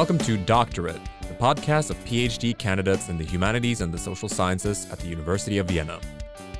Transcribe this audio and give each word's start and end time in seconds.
Welcome 0.00 0.16
to 0.20 0.38
Doctor 0.38 0.88
it, 0.88 0.98
the 1.28 1.34
podcast 1.34 1.90
of 1.90 2.04
PhD 2.06 2.56
candidates 2.56 3.10
in 3.10 3.18
the 3.18 3.24
humanities 3.24 3.82
and 3.82 3.92
the 3.92 3.98
social 3.98 4.30
sciences 4.30 4.90
at 4.90 4.98
the 4.98 5.06
University 5.06 5.58
of 5.58 5.66
Vienna. 5.66 6.00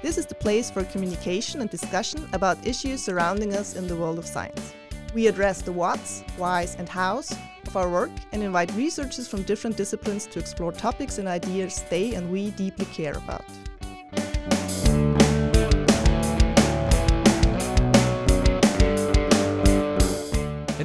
This 0.02 0.18
is 0.18 0.26
the 0.26 0.34
place 0.34 0.70
for 0.70 0.84
communication 0.84 1.62
and 1.62 1.70
discussion 1.70 2.28
about 2.34 2.58
issues 2.66 3.02
surrounding 3.02 3.54
us 3.54 3.76
in 3.76 3.88
the 3.88 3.96
world 3.96 4.18
of 4.18 4.26
science. 4.26 4.74
We 5.14 5.26
address 5.26 5.62
the 5.62 5.72
whats, 5.72 6.22
whys, 6.36 6.76
and 6.76 6.86
hows 6.86 7.34
of 7.66 7.78
our 7.78 7.88
work 7.88 8.10
and 8.32 8.42
invite 8.42 8.74
researchers 8.74 9.26
from 9.26 9.44
different 9.44 9.74
disciplines 9.74 10.26
to 10.26 10.38
explore 10.38 10.72
topics 10.72 11.16
and 11.16 11.26
ideas 11.26 11.82
they 11.88 12.12
and 12.16 12.30
we 12.30 12.50
deeply 12.50 12.84
care 12.92 13.14
about. 13.14 13.46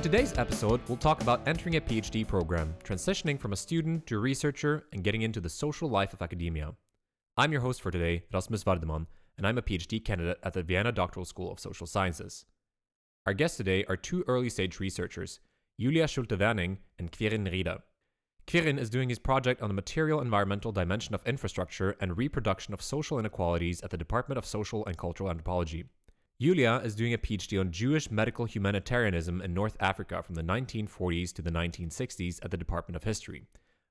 Today's 0.05 0.38
episode, 0.38 0.82
we'll 0.88 1.00
talk 1.00 1.23
about 1.23 1.48
entering 1.48 1.77
a 1.77 1.82
PhD 1.82 2.27
program, 2.27 2.76
transitioning 2.84 3.40
from 3.40 3.54
a 3.54 3.55
student 3.55 4.05
to 4.05 4.18
a 4.18 4.20
researcher, 4.20 4.86
and 4.94 5.04
getting 5.04 5.23
into 5.23 5.41
the 5.41 5.50
social 5.50 5.90
life 5.90 6.14
of 6.14 6.22
academia. 6.22 6.76
I'm 7.38 7.52
your 7.52 7.62
host 7.62 7.81
for 7.81 7.90
today, 7.90 8.22
Rasmus 8.31 8.66
Wardemann, 8.66 9.08
and 9.36 9.48
I'm 9.48 9.58
a 9.58 9.64
PhD 9.64 10.05
candidate 10.05 10.38
at 10.44 10.54
the 10.54 10.62
Vienna 10.62 10.91
Doctoral 10.91 11.26
School 11.26 11.52
of 11.52 11.59
Social 11.59 11.88
Sciences. 11.88 12.45
Our 13.26 13.34
guests 13.34 13.58
today 13.58 13.84
are 13.86 13.98
two 13.98 14.23
early 14.28 14.48
stage 14.48 14.80
researchers, 14.80 15.40
Julia 15.80 16.08
Schulte 16.08 16.38
Werning 16.38 16.78
and 17.00 17.12
Quirin 17.12 17.52
Rieder. 17.52 17.80
Quirin 18.45 18.78
is 18.78 18.92
doing 18.92 19.09
his 19.09 19.17
project 19.17 19.64
on 19.64 19.70
the 19.70 19.73
material 19.73 20.22
environmental 20.22 20.72
dimension 20.72 21.16
of 21.16 21.26
infrastructure 21.26 21.95
and 22.00 22.16
reproduction 22.16 22.76
of 22.76 22.81
social 22.84 23.17
inequalities 23.17 23.81
at 23.81 23.90
the 23.90 23.98
Department 23.98 24.38
of 24.38 24.45
Social 24.45 24.86
and 24.86 25.00
Cultural 25.00 25.31
Anthropology. 25.31 25.86
Julia 26.38 26.81
is 26.83 26.95
doing 26.95 27.14
a 27.14 27.17
PhD 27.17 27.58
on 27.58 27.72
Jewish 27.72 28.11
medical 28.11 28.44
humanitarianism 28.44 29.41
in 29.41 29.53
North 29.53 29.78
Africa 29.80 30.22
from 30.22 30.36
the 30.36 30.44
1940s 30.44 31.31
to 31.31 31.42
the 31.42 31.50
1960s 31.50 32.44
at 32.44 32.52
the 32.52 32.58
Department 32.58 32.97
of 32.97 33.05
History. 33.05 33.44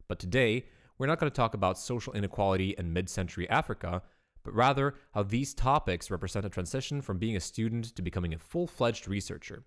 But 0.09 0.19
today, 0.19 0.67
we're 0.99 1.07
not 1.07 1.19
going 1.19 1.33
to 1.33 1.35
talk 1.35 1.55
about 1.55 1.79
social 1.79 2.13
inequality 2.13 2.75
in 2.77 2.93
mid 2.93 3.09
century 3.09 3.49
Africa, 3.49 4.03
but 4.43 4.53
rather 4.53 4.95
how 5.15 5.23
these 5.23 5.55
topics 5.55 6.11
represent 6.11 6.45
a 6.45 6.51
transition 6.51 7.01
from 7.01 7.19
being 7.19 7.35
a 7.35 7.41
student 7.41 7.97
to 7.97 8.03
becoming 8.03 8.35
a 8.35 8.39
full 8.39 8.67
fledged 8.67 9.09
researcher. 9.09 9.65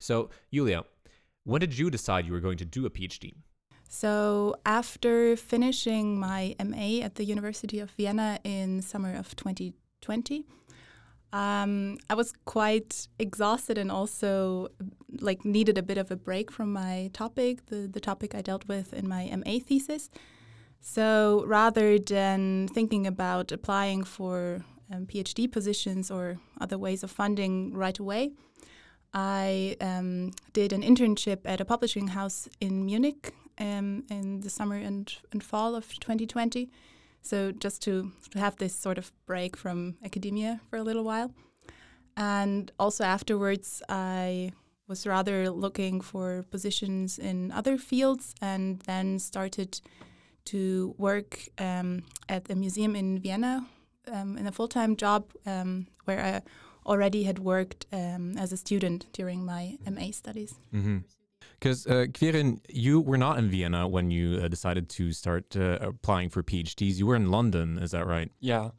So, 0.00 0.30
Julia, 0.50 0.84
when 1.44 1.60
did 1.60 1.76
you 1.76 1.90
decide 1.90 2.24
you 2.24 2.32
were 2.32 2.40
going 2.40 2.58
to 2.58 2.64
do 2.64 2.86
a 2.86 2.90
PhD? 2.90 3.34
So, 3.90 4.56
after 4.64 5.36
finishing 5.36 6.18
my 6.18 6.56
MA 6.64 7.04
at 7.04 7.16
the 7.16 7.24
University 7.24 7.78
of 7.78 7.90
Vienna 7.90 8.38
in 8.42 8.80
summer 8.80 9.14
of 9.14 9.36
2020, 9.36 10.46
um, 11.36 11.98
I 12.08 12.14
was 12.14 12.32
quite 12.46 13.08
exhausted 13.18 13.76
and 13.76 13.92
also 13.92 14.68
like 15.20 15.44
needed 15.44 15.76
a 15.76 15.82
bit 15.82 15.98
of 15.98 16.10
a 16.10 16.16
break 16.16 16.50
from 16.50 16.72
my 16.72 17.10
topic, 17.12 17.66
the, 17.66 17.86
the 17.86 18.00
topic 18.00 18.34
I 18.34 18.40
dealt 18.40 18.66
with 18.66 18.94
in 18.94 19.06
my 19.06 19.30
MA 19.36 19.58
thesis. 19.58 20.08
So 20.80 21.44
rather 21.46 21.98
than 21.98 22.68
thinking 22.68 23.06
about 23.06 23.52
applying 23.52 24.02
for 24.04 24.64
um, 24.90 25.04
PhD 25.04 25.52
positions 25.52 26.10
or 26.10 26.38
other 26.58 26.78
ways 26.78 27.02
of 27.02 27.10
funding 27.10 27.74
right 27.74 27.98
away, 27.98 28.30
I 29.12 29.76
um, 29.82 30.32
did 30.54 30.72
an 30.72 30.82
internship 30.82 31.40
at 31.44 31.60
a 31.60 31.66
publishing 31.66 32.08
house 32.08 32.48
in 32.62 32.86
Munich 32.86 33.34
um, 33.58 34.04
in 34.08 34.40
the 34.40 34.48
summer 34.48 34.76
and, 34.76 35.14
and 35.32 35.44
fall 35.44 35.74
of 35.74 35.86
2020. 36.00 36.70
So 37.26 37.50
just 37.50 37.82
to, 37.82 38.12
have 38.34 38.56
this 38.56 38.74
sort 38.74 38.98
of 38.98 39.12
break 39.26 39.56
from 39.56 39.96
academia 40.04 40.60
for 40.68 40.76
a 40.76 40.82
little 40.82 41.04
while. 41.04 41.32
And 42.16 42.70
also 42.78 43.02
afterwards, 43.04 43.82
I 43.88 44.52
was 44.88 45.06
rather 45.06 45.50
looking 45.50 46.00
for 46.02 46.44
positions 46.50 47.18
in 47.18 47.50
other 47.52 47.78
fields 47.78 48.34
and 48.40 48.80
then 48.80 49.18
started 49.18 49.80
to 50.46 50.94
work 50.98 51.48
um, 51.58 52.04
at 52.28 52.50
a 52.50 52.54
museum 52.54 52.94
in 52.94 53.18
Vienna 53.18 53.66
um, 54.12 54.38
in 54.38 54.46
a 54.46 54.52
full 54.52 54.68
time 54.68 54.94
job 54.96 55.32
um, 55.46 55.86
where 56.04 56.20
I 56.20 56.42
already 56.88 57.24
had 57.24 57.38
worked 57.38 57.86
um, 57.92 58.36
as 58.38 58.52
a 58.52 58.56
student 58.56 59.06
during 59.12 59.44
my 59.44 59.78
MA 59.90 60.12
studies. 60.12 60.54
Because, 61.58 61.86
uh, 61.86 62.06
you 62.68 63.00
were 63.00 63.18
not 63.18 63.38
in 63.38 63.48
Vienna 63.48 63.88
when 63.88 64.10
you 64.10 64.40
uh, 64.42 64.48
decided 64.48 64.88
to 64.90 65.12
start 65.12 65.56
uh, 65.56 65.78
applying 65.80 66.28
for 66.28 66.42
PhDs. 66.42 66.96
You 66.96 67.06
were 67.06 67.16
in 67.16 67.30
London, 67.30 67.78
is 67.78 67.92
that 67.92 68.06
right? 68.06 68.30
Yeah, 68.40 68.70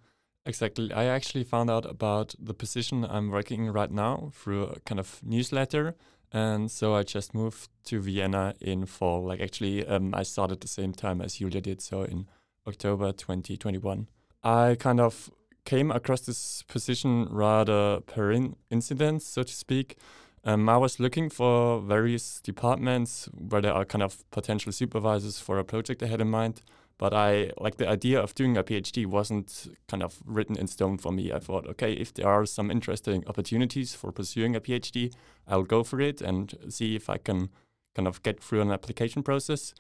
exactly. 0.46 0.94
I 0.94 1.06
actually 1.06 1.44
found 1.44 1.70
out 1.70 1.86
about 1.86 2.36
the 2.40 2.54
position 2.54 3.04
I'm 3.04 3.32
working 3.32 3.68
right 3.72 3.92
now 3.92 4.32
through 4.34 4.64
a 4.66 4.80
kind 4.82 5.00
of 5.00 5.22
newsletter 5.24 5.96
and 6.32 6.70
so 6.70 6.96
I 6.96 7.04
just 7.04 7.34
moved 7.34 7.70
to 7.86 8.02
Vienna 8.02 8.54
in 8.60 8.86
fall. 8.86 9.24
Like 9.24 9.40
actually, 9.40 9.86
um, 9.88 10.14
I 10.14 10.24
started 10.24 10.62
the 10.62 10.68
same 10.68 10.94
time 10.94 11.22
as 11.22 11.36
Julia 11.36 11.62
did, 11.62 11.82
so 11.82 12.04
in 12.04 12.28
October 12.68 13.12
2021. 13.12 14.08
I 14.44 14.76
kind 14.80 15.00
of 15.00 15.30
came 15.66 15.92
across 15.92 16.22
this 16.22 16.64
position 16.64 17.28
rather 17.30 18.02
per 18.02 18.32
in 18.32 18.56
incident, 18.70 19.24
so 19.24 19.44
to 19.44 19.54
speak. 19.54 19.98
Um, 20.44 20.70
I 20.70 20.78
was 20.78 21.00
looking 21.00 21.30
for 21.30 21.82
various 21.82 22.40
departments 22.42 23.28
where 23.34 23.62
there 23.62 23.74
are 23.74 23.86
kind 23.86 24.04
of 24.04 24.30
potential 24.32 24.72
supervisors 24.72 25.40
for 25.40 25.60
a 25.60 25.64
project 25.64 26.02
I 26.04 26.08
had 26.08 26.22
in 26.22 26.30
mind. 26.30 26.62
But 26.98 27.14
I 27.14 27.52
like 27.60 27.78
the 27.78 27.88
idea 27.88 28.20
of 28.20 28.34
doing 28.34 28.58
a 28.58 28.64
PhD 28.64 29.06
wasn't 29.06 29.68
kind 29.88 30.02
of 30.02 30.20
written 30.26 30.58
in 30.58 30.68
stone 30.68 30.98
for 30.98 31.12
me. 31.12 31.32
I 31.32 31.40
thought, 31.40 31.68
okay, 31.68 31.94
if 31.94 32.14
there 32.14 32.28
are 32.28 32.46
some 32.46 32.72
interesting 32.72 33.24
opportunities 33.28 33.94
for 33.94 34.12
pursuing 34.12 34.56
a 34.56 34.60
PhD, 34.60 35.14
I'll 35.48 35.64
go 35.64 35.84
for 35.84 36.02
it 36.02 36.22
and 36.22 36.56
see 36.70 36.96
if 36.96 37.08
I 37.08 37.18
can 37.18 37.50
kind 37.94 38.08
of 38.08 38.24
get 38.24 38.42
through 38.42 38.62
an 38.62 38.72
application 38.72 39.22
process. 39.22 39.76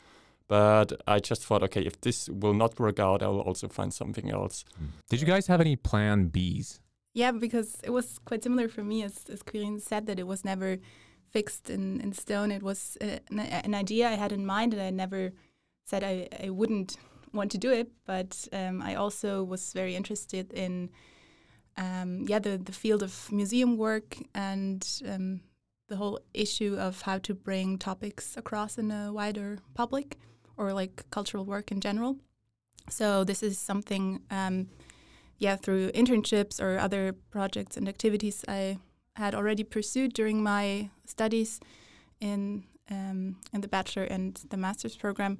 But 0.47 0.93
I 1.07 1.19
just 1.19 1.43
thought, 1.43 1.63
okay, 1.63 1.81
if 1.81 1.99
this 2.01 2.29
will 2.29 2.53
not 2.53 2.79
work 2.79 2.99
out, 2.99 3.23
I 3.23 3.27
will 3.27 3.41
also 3.41 3.67
find 3.67 3.91
something 3.91 4.29
else. 4.31 4.63
Hmm. 4.77 4.85
Did 5.09 5.19
you 5.19 5.27
guys 5.27 5.47
have 5.47 5.59
any 5.59 5.75
plan 5.75 6.29
Bs? 6.29 6.79
Yeah, 7.17 7.31
because 7.31 7.79
it 7.83 7.89
was 7.89 8.19
quite 8.25 8.43
similar 8.43 8.69
for 8.69 8.83
me, 8.83 9.01
as, 9.01 9.25
as 9.27 9.41
Quirin 9.41 9.81
said, 9.81 10.05
that 10.05 10.19
it 10.19 10.27
was 10.27 10.45
never 10.45 10.77
fixed 11.31 11.67
in, 11.67 11.99
in 11.99 12.13
stone. 12.13 12.51
It 12.51 12.61
was 12.61 12.95
a, 13.01 13.19
an, 13.31 13.39
an 13.39 13.73
idea 13.73 14.07
I 14.07 14.13
had 14.13 14.31
in 14.31 14.45
mind, 14.45 14.71
and 14.75 14.83
I 14.83 14.91
never 14.91 15.33
said 15.83 16.03
I, 16.03 16.27
I 16.45 16.51
wouldn't 16.51 16.97
want 17.33 17.49
to 17.53 17.57
do 17.57 17.71
it, 17.71 17.89
but 18.05 18.47
um, 18.53 18.83
I 18.83 18.93
also 18.93 19.43
was 19.43 19.73
very 19.73 19.95
interested 19.95 20.53
in 20.53 20.91
um, 21.75 22.25
yeah 22.27 22.37
the, 22.37 22.59
the 22.59 22.71
field 22.71 23.01
of 23.01 23.31
museum 23.31 23.77
work 23.77 24.17
and 24.35 24.87
um, 25.09 25.41
the 25.87 25.95
whole 25.95 26.19
issue 26.35 26.75
of 26.77 27.01
how 27.01 27.17
to 27.17 27.33
bring 27.33 27.79
topics 27.79 28.37
across 28.37 28.77
in 28.77 28.91
a 28.91 29.11
wider 29.11 29.57
public 29.73 30.17
or 30.55 30.71
like 30.71 31.03
cultural 31.09 31.45
work 31.45 31.71
in 31.71 31.79
general. 31.79 32.17
So 32.89 33.23
this 33.23 33.41
is 33.41 33.57
something 33.57 34.21
um, 34.29 34.67
yeah 35.37 35.55
through 35.55 35.91
internships 35.91 36.61
or 36.61 36.77
other 36.77 37.13
projects 37.31 37.77
and 37.77 37.87
activities 37.87 38.43
I 38.47 38.79
had 39.15 39.33
already 39.33 39.63
pursued 39.63 40.13
during 40.13 40.43
my 40.43 40.89
studies 41.05 41.59
in 42.19 42.63
um, 42.89 43.35
in 43.53 43.61
the 43.61 43.67
bachelor 43.67 44.03
and 44.03 44.39
the 44.49 44.57
master's 44.57 44.95
program. 44.95 45.39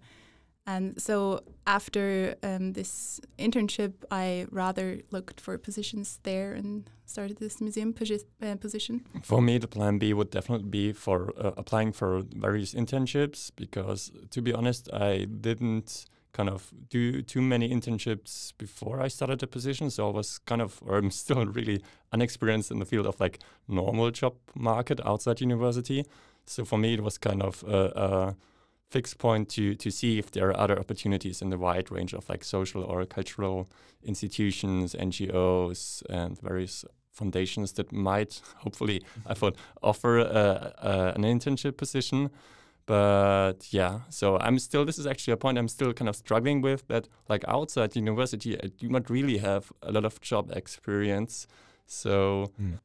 And 0.66 1.02
so 1.02 1.40
after 1.66 2.36
um, 2.44 2.74
this 2.74 3.22
internship, 3.40 3.94
I 4.12 4.48
rather 4.52 5.00
looked 5.12 5.40
for 5.40 5.58
positions 5.58 6.20
there 6.24 6.52
and 6.52 6.90
started 7.06 7.38
this 7.38 7.62
museum 7.62 7.94
posi 7.94 8.20
uh, 8.42 8.56
position. 8.58 9.06
For 9.24 9.42
me, 9.42 9.60
the 9.60 9.68
plan 9.70 9.98
B 9.98 10.14
would 10.14 10.30
definitely 10.30 10.68
be 10.68 10.92
for 10.92 11.32
uh, 11.38 11.52
applying 11.56 11.94
for 11.94 12.22
various 12.36 12.74
internships 12.74 13.50
because, 13.56 14.12
to 14.32 14.42
be 14.42 14.52
honest, 14.52 14.90
I 14.92 15.24
didn't 15.24 16.06
kind 16.38 16.50
of 16.50 16.72
do 16.90 17.24
too 17.24 17.42
many 17.42 17.68
internships 17.70 18.54
before 18.58 19.02
I 19.02 19.08
started 19.10 19.40
the 19.40 19.48
position. 19.48 19.90
So 19.90 20.08
I 20.10 20.12
was 20.12 20.38
kind 20.38 20.62
of, 20.62 20.80
or 20.86 20.98
I'm 20.98 21.12
still 21.24 21.46
really 21.46 21.82
unexperienced 22.14 22.70
in 22.72 22.80
the 22.80 22.86
field 22.86 23.08
of 23.08 23.20
like 23.20 23.40
normal 23.68 24.12
job 24.12 24.36
market 24.56 25.00
outside 25.04 25.42
university. 25.42 26.06
So 26.46 26.64
for 26.64 26.78
me, 26.78 26.94
it 26.94 27.02
was 27.02 27.18
kind 27.18 27.42
of 27.42 27.64
a 27.64 28.36
fixed 28.90 29.18
point 29.18 29.50
to 29.50 29.76
to 29.76 29.92
see 29.92 30.18
if 30.18 30.32
there 30.32 30.48
are 30.50 30.58
other 30.58 30.80
opportunities 30.80 31.42
in 31.42 31.50
the 31.50 31.58
wide 31.58 31.92
range 31.92 32.14
of 32.14 32.30
like 32.30 32.44
social 32.44 32.84
or 32.84 33.06
cultural 33.06 33.68
institutions, 34.04 34.96
NGOs, 34.96 36.04
and 36.10 36.40
various 36.42 36.86
foundations 37.12 37.74
that 37.74 37.92
might 37.92 38.42
hopefully 38.64 39.02
I 39.26 39.34
thought 39.40 39.58
offer 39.82 40.20
uh, 40.20 40.72
uh, 40.92 41.12
an 41.16 41.24
internship 41.24 41.78
position. 41.78 42.30
But 42.88 43.68
yeah, 43.72 44.00
so 44.10 44.40
I'm 44.40 44.58
still. 44.60 44.86
This 44.86 44.98
is 44.98 45.06
actually 45.06 45.34
a 45.34 45.38
point 45.38 45.58
I'm 45.58 45.68
still 45.68 45.94
kind 45.94 46.10
of 46.10 46.16
struggling 46.16 46.62
with. 46.62 46.88
That 46.88 47.08
like 47.30 47.44
outside 47.48 47.96
university, 47.96 48.58
I 48.58 48.68
do 48.68 48.90
not 48.90 49.10
really 49.10 49.38
have 49.38 49.72
a 49.84 49.92
lot 49.92 50.06
of 50.06 50.20
job 50.22 50.52
experience. 50.56 51.48
So 51.86 52.52
mm. 52.60 52.80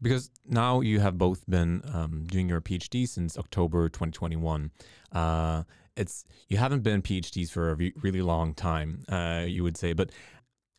Because 0.00 0.30
now 0.44 0.80
you 0.80 1.00
have 1.00 1.16
both 1.16 1.48
been 1.48 1.82
um, 1.92 2.24
doing 2.26 2.48
your 2.48 2.60
PhD 2.60 3.08
since 3.08 3.38
October 3.38 3.88
2021. 3.88 4.70
Uh, 5.12 5.62
it's 5.96 6.24
you 6.48 6.56
haven't 6.56 6.82
been 6.82 7.02
PhDs 7.02 7.50
for 7.50 7.70
a 7.70 7.74
re- 7.74 7.94
really 8.02 8.22
long 8.22 8.54
time, 8.54 9.04
uh, 9.08 9.44
you 9.46 9.62
would 9.62 9.76
say. 9.76 9.92
But 9.92 10.10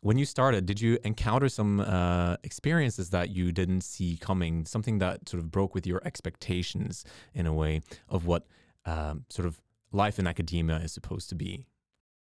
when 0.04 0.18
you 0.18 0.26
started, 0.26 0.66
did 0.66 0.82
you 0.82 0.98
encounter 1.02 1.48
some 1.48 1.80
uh, 1.80 2.36
experiences 2.44 3.08
that 3.08 3.30
you 3.30 3.52
didn't 3.52 3.80
see 3.80 4.18
coming? 4.20 4.66
Something 4.66 4.98
that 4.98 5.26
sort 5.26 5.42
of 5.42 5.50
broke 5.50 5.74
with 5.74 5.86
your 5.86 6.02
expectations 6.04 7.06
in 7.32 7.46
a 7.46 7.54
way 7.54 7.80
of 8.10 8.26
what 8.26 8.44
um, 8.84 9.24
sort 9.30 9.46
of 9.46 9.62
life 9.92 10.18
in 10.18 10.26
academia 10.26 10.76
is 10.76 10.92
supposed 10.92 11.30
to 11.30 11.34
be? 11.34 11.64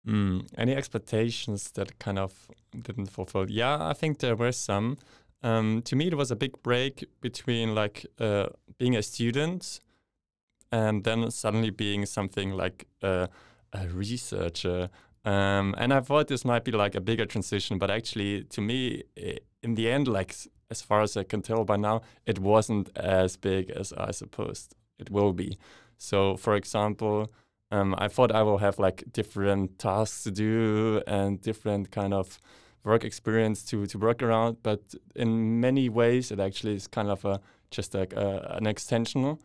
Mm, 0.07 0.47
any 0.57 0.73
expectations 0.73 1.71
that 1.71 1.99
kind 1.99 2.17
of 2.17 2.47
didn't 2.83 3.07
fulfill? 3.07 3.51
Yeah, 3.51 3.77
I 3.85 3.91
think 3.91 4.19
there 4.19 4.37
were 4.37 4.53
some. 4.53 4.97
Um, 5.41 5.81
to 5.81 5.97
me, 5.97 6.07
it 6.07 6.15
was 6.15 6.31
a 6.31 6.37
big 6.37 6.63
break 6.63 7.03
between 7.19 7.75
like 7.75 8.05
uh, 8.17 8.47
being 8.77 8.95
a 8.95 9.03
student 9.03 9.81
and 10.71 11.03
then 11.03 11.29
suddenly 11.31 11.69
being 11.69 12.05
something 12.05 12.51
like 12.51 12.87
uh, 13.01 13.27
a 13.73 13.87
researcher. 13.89 14.89
Um, 15.25 15.73
and 15.77 15.93
I 15.93 16.01
thought 16.01 16.27
this 16.27 16.43
might 16.43 16.63
be 16.63 16.71
like 16.71 16.95
a 16.95 17.01
bigger 17.01 17.25
transition, 17.25 17.77
but 17.77 17.89
actually, 17.89 18.43
to 18.45 18.61
me, 18.61 19.03
in 19.61 19.75
the 19.75 19.89
end, 19.89 20.07
like 20.07 20.35
as 20.69 20.81
far 20.81 21.01
as 21.01 21.15
I 21.15 21.23
can 21.23 21.41
tell 21.41 21.63
by 21.63 21.77
now, 21.77 22.01
it 22.25 22.39
wasn't 22.39 22.89
as 22.97 23.37
big 23.37 23.69
as 23.69 23.93
I 23.93 24.11
supposed 24.11 24.75
it 24.99 25.09
will 25.09 25.33
be. 25.33 25.57
So, 25.97 26.37
for 26.37 26.55
example, 26.55 27.31
um, 27.71 27.95
I 27.97 28.07
thought 28.07 28.31
I 28.31 28.43
will 28.43 28.59
have 28.59 28.77
like 28.79 29.03
different 29.11 29.79
tasks 29.79 30.23
to 30.23 30.31
do 30.31 31.01
and 31.07 31.41
different 31.41 31.91
kind 31.91 32.13
of 32.13 32.39
work 32.83 33.03
experience 33.03 33.63
to 33.65 33.85
to 33.85 33.97
work 33.97 34.21
around. 34.21 34.57
But 34.63 34.81
in 35.15 35.59
many 35.59 35.89
ways, 35.89 36.31
it 36.31 36.39
actually 36.39 36.75
is 36.75 36.87
kind 36.87 37.09
of 37.09 37.25
a 37.25 37.39
just 37.71 37.93
like 37.93 38.13
a, 38.13 38.55
an 38.57 38.67
extension 38.67 39.37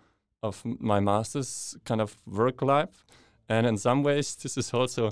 of 0.42 0.62
my 0.64 1.00
master's 1.00 1.76
kind 1.84 2.00
of 2.00 2.16
work 2.26 2.62
life. 2.62 3.04
And 3.48 3.66
in 3.66 3.78
some 3.78 4.02
ways, 4.02 4.36
this 4.36 4.58
is 4.58 4.74
also 4.74 5.10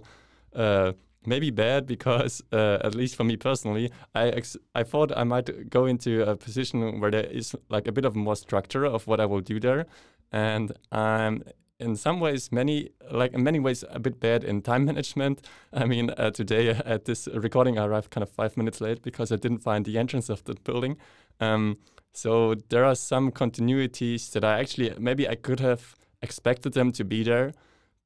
uh, 0.55 0.93
maybe 1.25 1.51
bad 1.51 1.87
because, 1.87 2.43
uh, 2.53 2.79
at 2.83 2.95
least 2.95 3.17
for 3.17 3.25
me 3.25 3.37
personally, 3.37 3.91
I 4.15 4.43
I 4.75 4.83
thought 4.83 5.17
I 5.17 5.25
might 5.25 5.71
go 5.71 5.87
into 5.87 6.29
a 6.29 6.37
position 6.37 7.01
where 7.01 7.11
there 7.11 7.25
is 7.25 7.55
like 7.69 7.89
a 7.89 7.93
bit 7.93 8.05
of 8.05 8.15
more 8.15 8.37
structure 8.37 8.85
of 8.85 9.07
what 9.07 9.21
I 9.21 9.27
will 9.27 9.43
do 9.43 9.61
there, 9.61 9.87
and 10.33 10.73
I'm 10.93 11.43
in 11.79 11.95
some 11.97 12.21
ways 12.21 12.51
many 12.51 12.91
like 13.11 13.33
in 13.35 13.43
many 13.43 13.61
ways 13.61 13.85
a 13.91 13.99
bit 13.99 14.19
bad 14.21 14.45
in 14.45 14.63
time 14.63 14.85
management. 14.91 15.47
I 15.73 15.85
mean 15.87 16.11
uh, 16.11 16.31
today 16.31 16.69
at 16.71 17.05
this 17.05 17.29
recording 17.35 17.79
i 17.79 17.85
arrived 17.85 18.11
kind 18.11 18.23
of 18.23 18.31
five 18.31 18.57
minutes 18.57 18.81
late 18.81 19.03
because 19.03 19.31
i 19.31 19.37
didn't 19.37 19.59
find 19.59 19.85
the 19.85 19.99
entrance 19.99 20.29
of 20.31 20.45
the 20.45 20.55
building. 20.55 20.97
Um, 21.41 21.79
so 22.15 22.55
there 22.71 22.85
are 22.85 22.95
some 22.95 23.31
continuities 23.31 24.33
that 24.33 24.43
i 24.43 24.59
actually 24.59 24.95
maybe 24.99 25.29
i 25.29 25.35
could 25.35 25.61
have 25.61 25.95
expected 26.23 26.73
them 26.73 26.91
to 26.93 27.05
be 27.05 27.23
there 27.23 27.53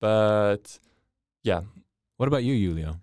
but 0.01 0.81
yeah 1.45 1.61
what 2.21 2.29
about 2.29 2.45
you 2.45 2.55
Julia? 2.65 3.01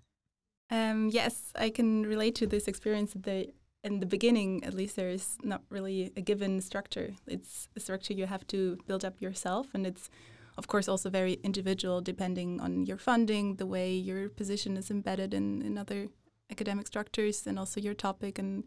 um, 0.69 1.10
yes 1.10 1.52
i 1.56 1.69
can 1.69 2.06
relate 2.06 2.36
to 2.36 2.46
this 2.46 2.68
experience 2.68 3.14
that 3.14 3.54
in 3.88 4.00
the 4.00 4.06
beginning, 4.06 4.64
at 4.64 4.74
least, 4.74 4.96
there 4.96 5.10
is 5.10 5.38
not 5.44 5.62
really 5.69 6.12
a 6.16 6.22
given 6.22 6.62
structure. 6.62 7.14
It's 7.25 7.69
a 7.75 7.80
structure 7.80 8.14
you 8.14 8.25
have 8.25 8.46
to 8.48 8.78
build 8.88 9.06
up 9.06 9.22
yourself, 9.22 9.68
and 9.74 9.88
it's 9.88 10.10
of 10.58 10.68
course 10.68 10.88
also 10.90 11.10
very 11.10 11.34
individual 11.44 12.02
depending 12.02 12.60
on 12.60 12.86
your 12.86 12.98
funding, 12.98 13.56
the 13.56 13.66
way 13.66 13.94
your 13.94 14.28
position 14.30 14.75
is 14.75 14.90
embedded 14.90 15.34
in, 15.34 15.62
in 15.62 15.78
other 15.78 16.08
academic 16.52 16.88
structures, 16.88 17.48
and 17.48 17.58
also 17.58 17.80
your 17.80 17.94
topic 17.94 18.40
and 18.40 18.64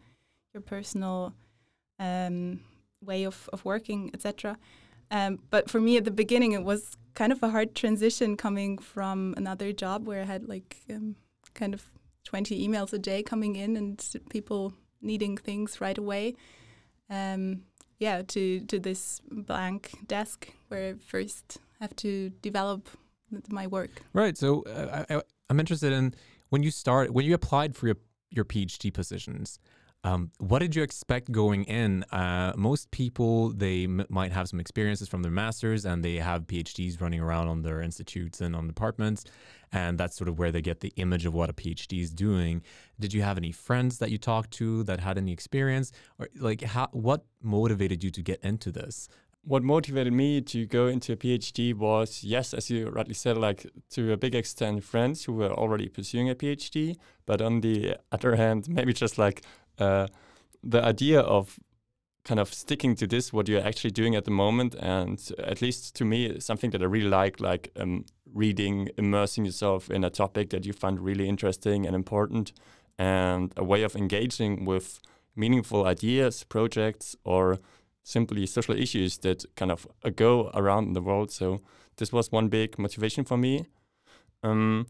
your 0.55 0.63
personal 0.63 1.35
um, 1.99 2.61
way 3.03 3.25
of, 3.25 3.49
of 3.53 3.65
working, 3.65 4.11
etc. 4.15 4.57
Um, 5.11 5.41
but 5.51 5.69
for 5.71 5.81
me 5.81 5.97
at 5.97 6.05
the 6.05 6.11
beginning, 6.11 6.53
it 6.53 6.63
was 6.63 6.97
kind 7.15 7.33
of 7.33 7.43
a 7.43 7.51
hard 7.51 7.75
transition 7.75 8.37
coming 8.37 8.79
from 8.79 9.35
another 9.37 9.73
job 9.73 10.07
where 10.07 10.23
I 10.23 10.25
had 10.25 10.49
like 10.49 10.77
um, 10.89 11.17
kind 11.55 11.75
of 11.75 11.85
20 12.25 12.67
emails 12.67 12.93
a 12.93 12.99
day 12.99 13.23
coming 13.23 13.57
in 13.57 13.77
and 13.77 14.05
people 14.31 14.73
needing 15.03 15.37
things 15.37 15.81
right 15.81 15.99
away. 15.99 16.35
Um, 17.09 17.63
yeah, 17.99 18.23
to 18.23 18.61
to 18.67 18.79
this 18.79 19.21
blank 19.31 19.93
desk 20.07 20.49
where 20.69 20.91
I 20.91 20.95
first 20.95 21.59
have 21.81 21.95
to 21.97 22.31
develop 22.41 22.89
my 23.51 23.67
work. 23.67 23.91
Right. 24.13 24.39
So 24.39 24.63
uh, 24.63 25.05
I, 25.11 25.23
I'm 25.49 25.61
interested 25.61 25.93
in 25.93 26.15
when 26.49 26.63
you 26.63 26.71
start 26.71 27.13
when 27.13 27.25
you 27.25 27.35
applied 27.35 27.77
for 27.77 27.87
your 27.87 27.97
your 28.31 28.45
PhD 28.45 28.93
positions. 28.93 29.59
Um, 30.03 30.31
what 30.39 30.61
did 30.61 30.75
you 30.75 30.83
expect 30.83 31.31
going 31.31 31.65
in? 31.65 32.05
Uh, 32.05 32.55
most 32.57 32.91
people 32.91 33.51
they 33.51 33.87
might 33.87 34.33
have 34.33 34.49
some 34.49 34.59
experiences 34.59 35.09
from 35.09 35.23
their 35.23 35.31
masters 35.31 35.85
and 35.85 36.03
they 36.03 36.17
have 36.17 36.47
PhDs 36.47 37.01
running 37.01 37.21
around 37.21 37.49
on 37.49 37.63
their 37.63 37.83
institutes 37.83 38.41
and 38.41 38.57
on 38.57 38.67
departments, 38.67 39.25
and 39.73 39.99
that's 39.99 40.17
sort 40.17 40.29
of 40.29 40.39
where 40.39 40.51
they 40.51 40.63
get 40.63 40.81
the 40.81 40.93
image 40.97 41.27
of 41.27 41.35
what 41.35 41.51
a 41.51 41.53
PhD 41.53 42.01
is 42.01 42.11
doing. 42.11 42.63
Did 42.99 43.13
you 43.13 43.21
have 43.21 43.37
any 43.37 43.53
friends 43.53 43.99
that 43.99 44.11
you 44.11 44.17
talked 44.17 44.53
to 44.53 44.85
that 44.85 45.01
had 45.01 45.19
any 45.19 45.33
experience, 45.33 45.93
or 46.19 46.29
like 46.39 46.63
how 46.63 46.89
what 46.93 47.27
motivated 47.43 48.03
you 48.03 48.11
to 48.11 48.23
get 48.23 48.41
into 48.43 48.73
this? 48.73 49.09
What 49.43 49.63
motivated 49.63 50.13
me 50.13 50.41
to 50.43 50.67
go 50.67 50.87
into 50.87 51.13
a 51.13 51.17
PhD 51.17 51.75
was, 51.75 52.23
yes, 52.23 52.53
as 52.53 52.71
you 52.71 52.89
rightly 52.89 53.15
said, 53.15 53.37
like 53.37 53.67
to 53.91 54.13
a 54.13 54.17
big 54.17 54.35
extent, 54.35 54.85
friends 54.85 55.25
who 55.25 55.33
were 55.33 55.53
already 55.53 55.89
pursuing 55.89 56.29
a 56.29 56.35
PhD. 56.35 56.97
But 57.27 57.41
on 57.41 57.61
the 57.61 57.97
other 58.13 58.37
hand, 58.37 58.69
maybe 58.69 58.93
just 58.93 59.19
like 59.19 59.43
uh, 59.79 60.09
the 60.63 60.85
idea 60.85 61.21
of 61.21 61.59
kind 62.25 62.39
of 62.39 62.53
sticking 62.53 62.95
to 62.97 63.07
this, 63.07 63.33
what 63.33 63.49
you're 63.49 63.67
actually 63.67 63.91
doing 63.91 64.15
at 64.15 64.25
the 64.27 64.31
moment, 64.31 64.75
and 64.75 65.19
at 65.39 65.63
least 65.63 65.97
to 65.97 66.05
me, 66.05 66.39
something 66.39 66.71
that 66.71 66.83
I 66.83 66.85
really 66.85 67.09
like, 67.09 67.41
like 67.41 67.73
um, 67.77 68.05
reading, 68.33 68.91
immersing 68.99 69.47
yourself 69.47 69.91
in 69.91 70.05
a 70.05 70.11
topic 70.11 70.51
that 70.51 70.67
you 70.67 70.75
find 70.75 71.01
really 71.01 71.29
interesting 71.29 71.87
and 71.87 71.97
important, 71.97 72.53
and 72.99 73.55
a 73.57 73.65
way 73.65 73.83
of 73.83 73.97
engaging 73.97 74.67
with 74.67 75.01
meaningful 75.35 75.87
ideas, 75.87 76.45
projects, 76.45 77.17
or 77.25 77.59
simply 78.03 78.47
social 78.47 78.77
issues 78.77 79.19
that 79.19 79.45
kind 79.57 79.71
of 79.71 79.87
go 80.17 80.51
around 80.55 80.95
the 80.95 81.03
world. 81.03 81.31
So 81.31 81.61
this 81.97 82.13
was 82.13 82.33
one 82.33 82.49
big 82.49 82.79
motivation 82.79 83.25
for 83.25 83.37
me. 83.37 83.67
Um, 84.43 84.87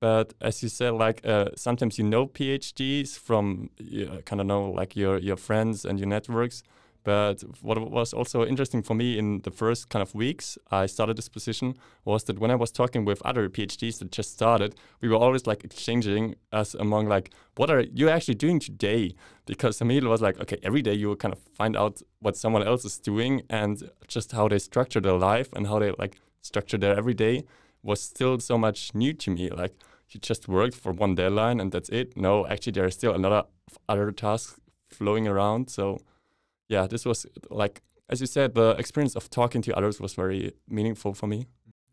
but 0.00 0.34
as 0.40 0.62
you 0.62 0.68
said, 0.68 0.90
like 0.94 1.24
uh, 1.24 1.50
sometimes 1.56 1.98
you 1.98 2.04
know 2.04 2.26
PhDs 2.26 3.18
from 3.18 3.70
uh, 3.80 4.20
kind 4.26 4.40
of 4.40 4.46
know 4.46 4.70
like 4.70 4.96
your 4.96 5.18
your 5.18 5.36
friends 5.36 5.84
and 5.84 5.98
your 5.98 6.08
networks, 6.08 6.62
but 7.04 7.42
what 7.60 7.78
was 7.90 8.14
also 8.14 8.44
interesting 8.44 8.82
for 8.82 8.94
me 8.94 9.18
in 9.18 9.42
the 9.42 9.50
first 9.50 9.90
kind 9.90 10.02
of 10.02 10.14
weeks 10.14 10.58
I 10.70 10.86
started 10.86 11.16
this 11.18 11.28
position 11.28 11.74
was 12.04 12.24
that 12.24 12.38
when 12.38 12.50
I 12.50 12.54
was 12.54 12.72
talking 12.72 13.04
with 13.04 13.20
other 13.24 13.48
PhDs 13.50 13.98
that 13.98 14.10
just 14.10 14.32
started, 14.32 14.74
we 15.02 15.08
were 15.08 15.16
always 15.16 15.46
like 15.46 15.64
exchanging 15.64 16.34
us 16.50 16.74
among 16.74 17.06
like, 17.06 17.30
what 17.56 17.70
are 17.70 17.82
you 17.82 18.08
actually 18.08 18.36
doing 18.36 18.58
today? 18.58 19.14
Because 19.44 19.80
it 19.80 20.04
was 20.04 20.22
like, 20.22 20.40
okay, 20.40 20.58
every 20.62 20.80
day 20.80 20.94
you 20.94 21.08
will 21.08 21.16
kind 21.16 21.34
of 21.34 21.40
find 21.54 21.76
out 21.76 22.00
what 22.20 22.36
someone 22.36 22.62
else 22.66 22.86
is 22.86 22.98
doing 22.98 23.42
and 23.50 23.90
just 24.08 24.32
how 24.32 24.48
they 24.48 24.58
structure 24.58 25.00
their 25.00 25.18
life 25.18 25.52
and 25.52 25.66
how 25.66 25.78
they 25.78 25.92
like 25.98 26.16
structure 26.40 26.78
their 26.78 26.96
everyday 26.96 27.44
was 27.82 28.00
still 28.00 28.40
so 28.40 28.56
much 28.56 28.94
new 28.94 29.12
to 29.12 29.30
me. 29.30 29.50
Like 29.50 29.74
you 30.08 30.20
just 30.20 30.48
worked 30.48 30.74
for 30.74 30.92
one 30.92 31.14
deadline 31.14 31.60
and 31.60 31.70
that's 31.70 31.90
it. 31.90 32.16
No, 32.16 32.46
actually 32.46 32.72
there 32.72 32.86
are 32.86 32.90
still 32.90 33.12
another 33.12 33.42
other 33.90 34.10
tasks 34.10 34.58
flowing 34.88 35.28
around. 35.28 35.68
So 35.68 35.98
yeah, 36.68 36.86
this 36.86 37.04
was 37.04 37.26
like 37.50 37.82
as 38.08 38.20
you 38.20 38.26
said, 38.26 38.54
the 38.54 38.70
experience 38.78 39.16
of 39.16 39.30
talking 39.30 39.62
to 39.62 39.76
others 39.76 40.00
was 40.00 40.14
very 40.14 40.52
meaningful 40.68 41.14
for 41.14 41.26
me. 41.26 41.46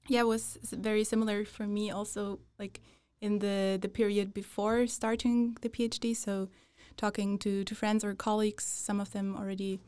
Yeah, 0.08 0.22
it 0.22 0.28
was 0.28 0.58
very 0.74 1.04
similar 1.04 1.46
for 1.46 1.68
me 1.68 1.90
also 1.92 2.40
like 2.60 2.82
in 3.22 3.40
the 3.40 3.78
the 3.82 3.88
period 3.88 4.34
before 4.34 4.88
starting 4.88 5.58
the 5.62 5.70
PhD. 5.70 6.16
So 6.16 6.50
talking 6.98 7.38
to 7.40 7.64
to 7.64 7.76
friends 7.76 8.04
or 8.04 8.14
colleagues, 8.14 8.64
some 8.64 9.00
of 9.00 9.12
them 9.12 9.36
already 9.36 9.80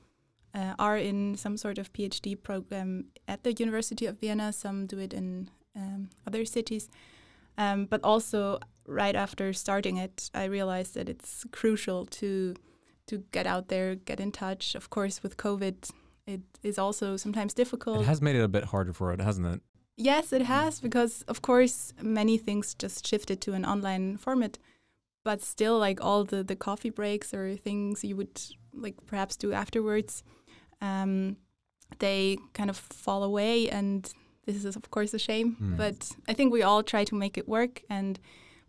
uh, 0.54 0.74
are 0.80 0.98
in 0.98 1.36
some 1.36 1.58
sort 1.58 1.78
of 1.78 1.92
PhD 1.94 2.42
program 2.42 3.06
at 3.28 3.44
the 3.44 3.54
University 3.54 4.06
of 4.06 4.20
Vienna. 4.20 4.54
Some 4.54 4.86
do 4.86 5.00
it 5.00 5.14
in 5.14 5.50
um, 5.76 6.10
other 6.28 6.46
cities. 6.46 6.90
Um, 7.58 7.86
but 7.86 8.02
also, 8.04 8.60
right 8.88 9.16
after 9.16 9.54
starting 9.54 9.98
it, 9.98 10.30
I 10.34 10.46
realized 10.46 10.94
that 10.96 11.10
it's 11.10 11.46
crucial 11.52 12.06
to 12.06 12.56
to 13.08 13.24
get 13.32 13.46
out 13.46 13.68
there, 13.68 13.96
get 13.96 14.20
in 14.20 14.32
touch. 14.32 14.76
Of 14.76 14.90
course, 14.90 15.24
with 15.24 15.38
COVID, 15.38 15.92
it 16.26 16.42
is 16.62 16.78
also 16.78 17.18
sometimes 17.18 17.54
difficult. 17.54 18.02
It 18.02 18.06
has 18.06 18.22
made 18.22 18.36
it 18.36 18.44
a 18.44 18.48
bit 18.48 18.66
harder 18.66 18.94
for 18.94 19.12
it, 19.14 19.20
hasn't 19.20 19.48
it? 19.48 19.62
Yes, 19.96 20.34
it 20.34 20.42
has, 20.42 20.80
because 20.80 21.22
of 21.28 21.42
course, 21.42 21.94
many 22.02 22.38
things 22.38 22.74
just 22.74 23.06
shifted 23.06 23.42
to 23.42 23.54
an 23.54 23.66
online 23.66 24.18
format. 24.18 24.58
But 25.24 25.42
still, 25.42 25.78
like 25.78 26.04
all 26.04 26.24
the, 26.24 26.44
the 26.44 26.56
coffee 26.56 26.90
breaks 26.90 27.34
or 27.34 27.56
things 27.56 28.04
you 28.04 28.16
would 28.16 28.42
like 28.74 28.96
perhaps 29.06 29.36
do 29.36 29.54
afterwards, 29.54 30.24
um, 30.82 31.38
they 32.00 32.38
kind 32.54 32.70
of 32.70 32.78
fall 32.78 33.24
away. 33.24 33.70
And 33.70 34.12
this 34.46 34.66
is, 34.66 34.76
of 34.76 34.90
course, 34.92 35.14
a 35.14 35.20
shame. 35.20 35.56
Mm. 35.62 35.78
But 35.78 36.12
I 36.28 36.34
think 36.34 36.52
we 36.52 36.64
all 36.64 36.84
try 36.84 37.06
to 37.06 37.16
make 37.16 37.38
it 37.38 37.48
work. 37.48 37.84
And 37.90 38.20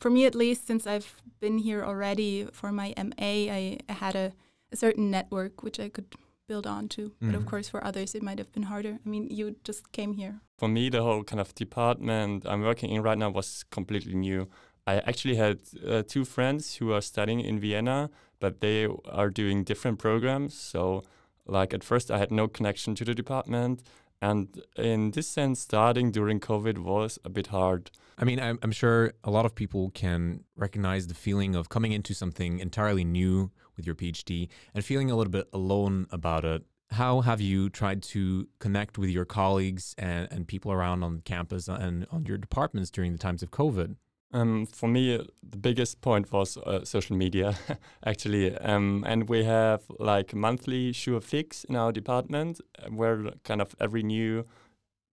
for 0.05 0.11
me 0.11 0.27
at 0.27 0.35
least, 0.35 0.67
since 0.67 0.87
I've 0.87 1.15
been 1.41 1.57
here 1.57 1.83
already 1.83 2.47
for 2.53 2.71
my 2.71 2.93
MA, 2.99 3.31
I, 3.59 3.79
had 3.89 4.15
a, 4.15 4.35
a, 4.71 4.77
certain 4.77 5.11
network 5.11 5.63
which 5.63 5.81
I 5.81 5.89
could 5.89 6.09
build 6.47 6.67
onto. 6.67 7.05
Mm. 7.09 7.15
But 7.21 7.29
of 7.29 7.35
mm-hmm. 7.35 7.49
course, 7.49 7.71
for 7.71 7.83
others, 7.83 8.15
it 8.15 8.23
might 8.23 8.37
have 8.37 8.53
been 8.53 8.65
harder. 8.65 8.99
I 9.03 9.09
mean, 9.09 9.29
you 9.31 9.57
just 9.65 9.93
came 9.93 10.13
here. 10.13 10.35
For 10.59 10.69
me, 10.69 10.91
the 10.91 11.01
whole 11.01 11.25
kind 11.25 11.41
of 11.41 11.55
department 11.55 12.45
I'm 12.45 12.61
working 12.61 12.91
in 12.91 13.01
right 13.01 13.17
now 13.17 13.31
was 13.31 13.65
completely 13.71 14.15
new. 14.15 14.47
I 14.87 14.97
actually 15.11 15.37
had 15.37 15.61
uh, 15.89 16.03
two 16.07 16.27
friends 16.27 16.77
who 16.77 16.93
are 16.93 17.01
studying 17.01 17.41
in 17.41 17.59
Vienna, 17.59 18.11
but 18.41 18.61
they 18.61 18.87
are 19.11 19.31
doing 19.31 19.65
different 19.65 19.99
programs. 19.99 20.53
So, 20.53 21.03
like 21.47 21.73
at 21.73 21.83
first, 21.83 22.11
I 22.11 22.19
had 22.19 22.31
no 22.31 22.47
connection 22.47 22.95
to 22.97 23.07
the 23.07 23.15
department, 23.15 23.83
And 24.25 24.63
in 24.77 25.11
this 25.11 25.29
sense, 25.29 25.61
starting 25.61 26.11
during 26.11 26.41
COVID 26.41 26.79
was 26.79 27.19
a 27.27 27.29
bit 27.29 27.49
hard. 27.49 27.91
I 28.17 28.25
mean, 28.25 28.41
I'm, 28.41 28.59
I'm 28.63 28.73
sure 28.73 29.13
a 29.23 29.31
lot 29.31 29.45
of 29.45 29.55
people 29.55 29.91
can 29.91 30.45
recognize 30.57 31.09
the 31.09 31.15
feeling 31.15 31.55
of 31.55 31.69
coming 31.69 31.93
into 31.93 32.15
something 32.15 32.59
entirely 32.59 33.05
new 33.05 33.51
with 33.77 33.85
your 33.85 33.95
PhD 33.95 34.49
and 34.73 34.83
feeling 34.83 35.11
a 35.11 35.15
little 35.15 35.31
bit 35.31 35.49
alone 35.53 36.07
about 36.11 36.47
it. 36.47 36.63
How 36.93 37.21
have 37.21 37.43
you 37.43 37.69
tried 37.69 38.03
to 38.15 38.49
connect 38.61 38.97
with 38.97 39.11
your 39.11 39.27
colleagues 39.27 39.95
and, 39.99 40.27
and 40.31 40.49
people 40.49 40.73
around 40.73 41.03
on 41.03 41.21
campus 41.21 41.69
and 41.69 42.07
on 42.11 42.25
your 42.25 42.39
departments 42.39 42.91
during 42.91 43.13
the 43.13 43.19
times 43.19 43.43
of 43.43 43.51
COVID? 43.51 43.97
Um, 44.33 44.67
for 44.67 44.89
me, 44.89 45.17
the 45.49 45.57
biggest 45.57 46.01
point 46.01 46.33
was 46.33 46.57
uh, 46.57 46.85
social 46.85 47.17
media, 47.17 47.55
actually. 48.07 48.57
Um, 48.59 49.05
and 49.07 49.29
we 49.29 49.45
have 49.45 49.83
like 49.99 50.35
monthly 50.35 50.91
jour 50.91 51.21
fixe 51.21 51.65
in 51.65 51.77
our 51.77 51.93
department 51.93 52.61
uh, 52.79 52.89
where 52.91 53.31
kind 53.45 53.61
of 53.61 53.77
every 53.81 54.03
new 54.03 54.45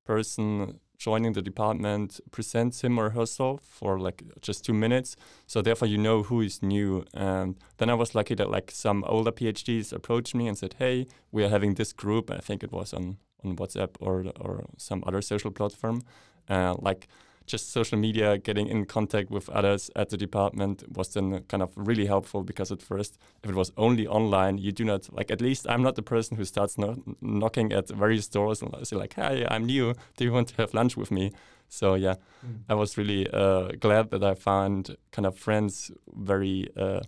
person 0.06 0.80
joining 1.02 1.34
the 1.34 1.42
department 1.42 2.20
presents 2.30 2.84
him 2.84 3.00
or 3.00 3.10
herself 3.10 3.62
for 3.64 4.00
like 4.00 4.24
just 4.42 4.64
two 4.64 4.74
minutes. 4.74 5.16
So 5.48 5.62
therefore, 5.62 5.88
you 5.88 5.98
know 5.98 6.24
who 6.24 6.42
is 6.42 6.62
new. 6.62 7.06
And 7.14 7.56
then 7.78 7.90
I 7.90 7.96
was 7.96 8.14
lucky 8.14 8.36
that 8.36 8.50
like 8.52 8.72
some 8.72 9.04
older 9.06 9.32
PhDs 9.32 9.94
approached 9.94 10.36
me 10.36 10.48
and 10.48 10.58
said, 10.58 10.76
"Hey, 10.80 11.08
we 11.32 11.44
are 11.44 11.50
having 11.50 11.76
this 11.76 11.94
group." 11.94 12.30
I 12.32 12.40
think 12.40 12.64
it 12.64 12.72
was 12.72 12.94
on 12.94 13.18
on 13.44 13.56
WhatsApp 13.56 13.96
or 14.00 14.26
or 14.40 14.66
some 14.78 15.04
other 15.08 15.22
social 15.22 15.52
platform. 15.52 16.02
Uh, 16.50 16.76
like 16.80 17.08
just 17.46 17.72
social 17.72 17.98
media, 17.98 18.38
getting 18.38 18.68
in 18.68 18.86
contact 18.86 19.30
with 19.30 19.50
others 19.50 19.90
at 19.96 20.10
the 20.10 20.18
department 20.18 20.84
was 20.96 21.14
then 21.14 21.44
kind 21.48 21.64
of 21.64 21.72
really 21.76 22.06
helpful 22.06 22.44
because 22.44 22.72
at 22.72 22.82
first, 22.82 23.18
if 23.44 23.50
it 23.50 23.56
was 23.56 23.72
only 23.78 24.08
online, 24.08 24.58
you 24.58 24.72
do 24.72 24.86
not 24.86 25.12
like. 25.14 25.32
At 25.32 25.42
least 25.42 25.66
I'm 25.70 25.82
not 25.82 25.96
the 25.96 26.02
person 26.02 26.38
who 26.38 26.46
starts 26.46 26.78
no 26.78 27.02
knocking 27.22 27.74
at 27.74 27.90
various 27.90 28.28
doors 28.28 28.62
and 28.62 28.88
say 28.88 28.96
like, 28.96 29.14
"Hi, 29.16 29.46
I'm 29.50 29.66
new. 29.66 29.94
Do 30.18 30.26
you 30.26 30.32
want 30.32 30.50
to 30.50 30.56
have 30.58 30.74
lunch 30.74 30.96
with 30.98 31.12
me?" 31.12 31.32
So 31.68 31.96
yeah, 31.96 32.16
mm. 32.46 32.60
I 32.70 32.74
was 32.74 32.98
really 32.98 33.30
uh, 33.32 33.70
glad 33.80 34.12
that 34.12 34.24
I 34.24 34.36
found 34.36 34.98
kind 35.12 35.26
of 35.26 35.38
friends 35.38 35.92
very 36.14 36.70
uh, 36.76 37.02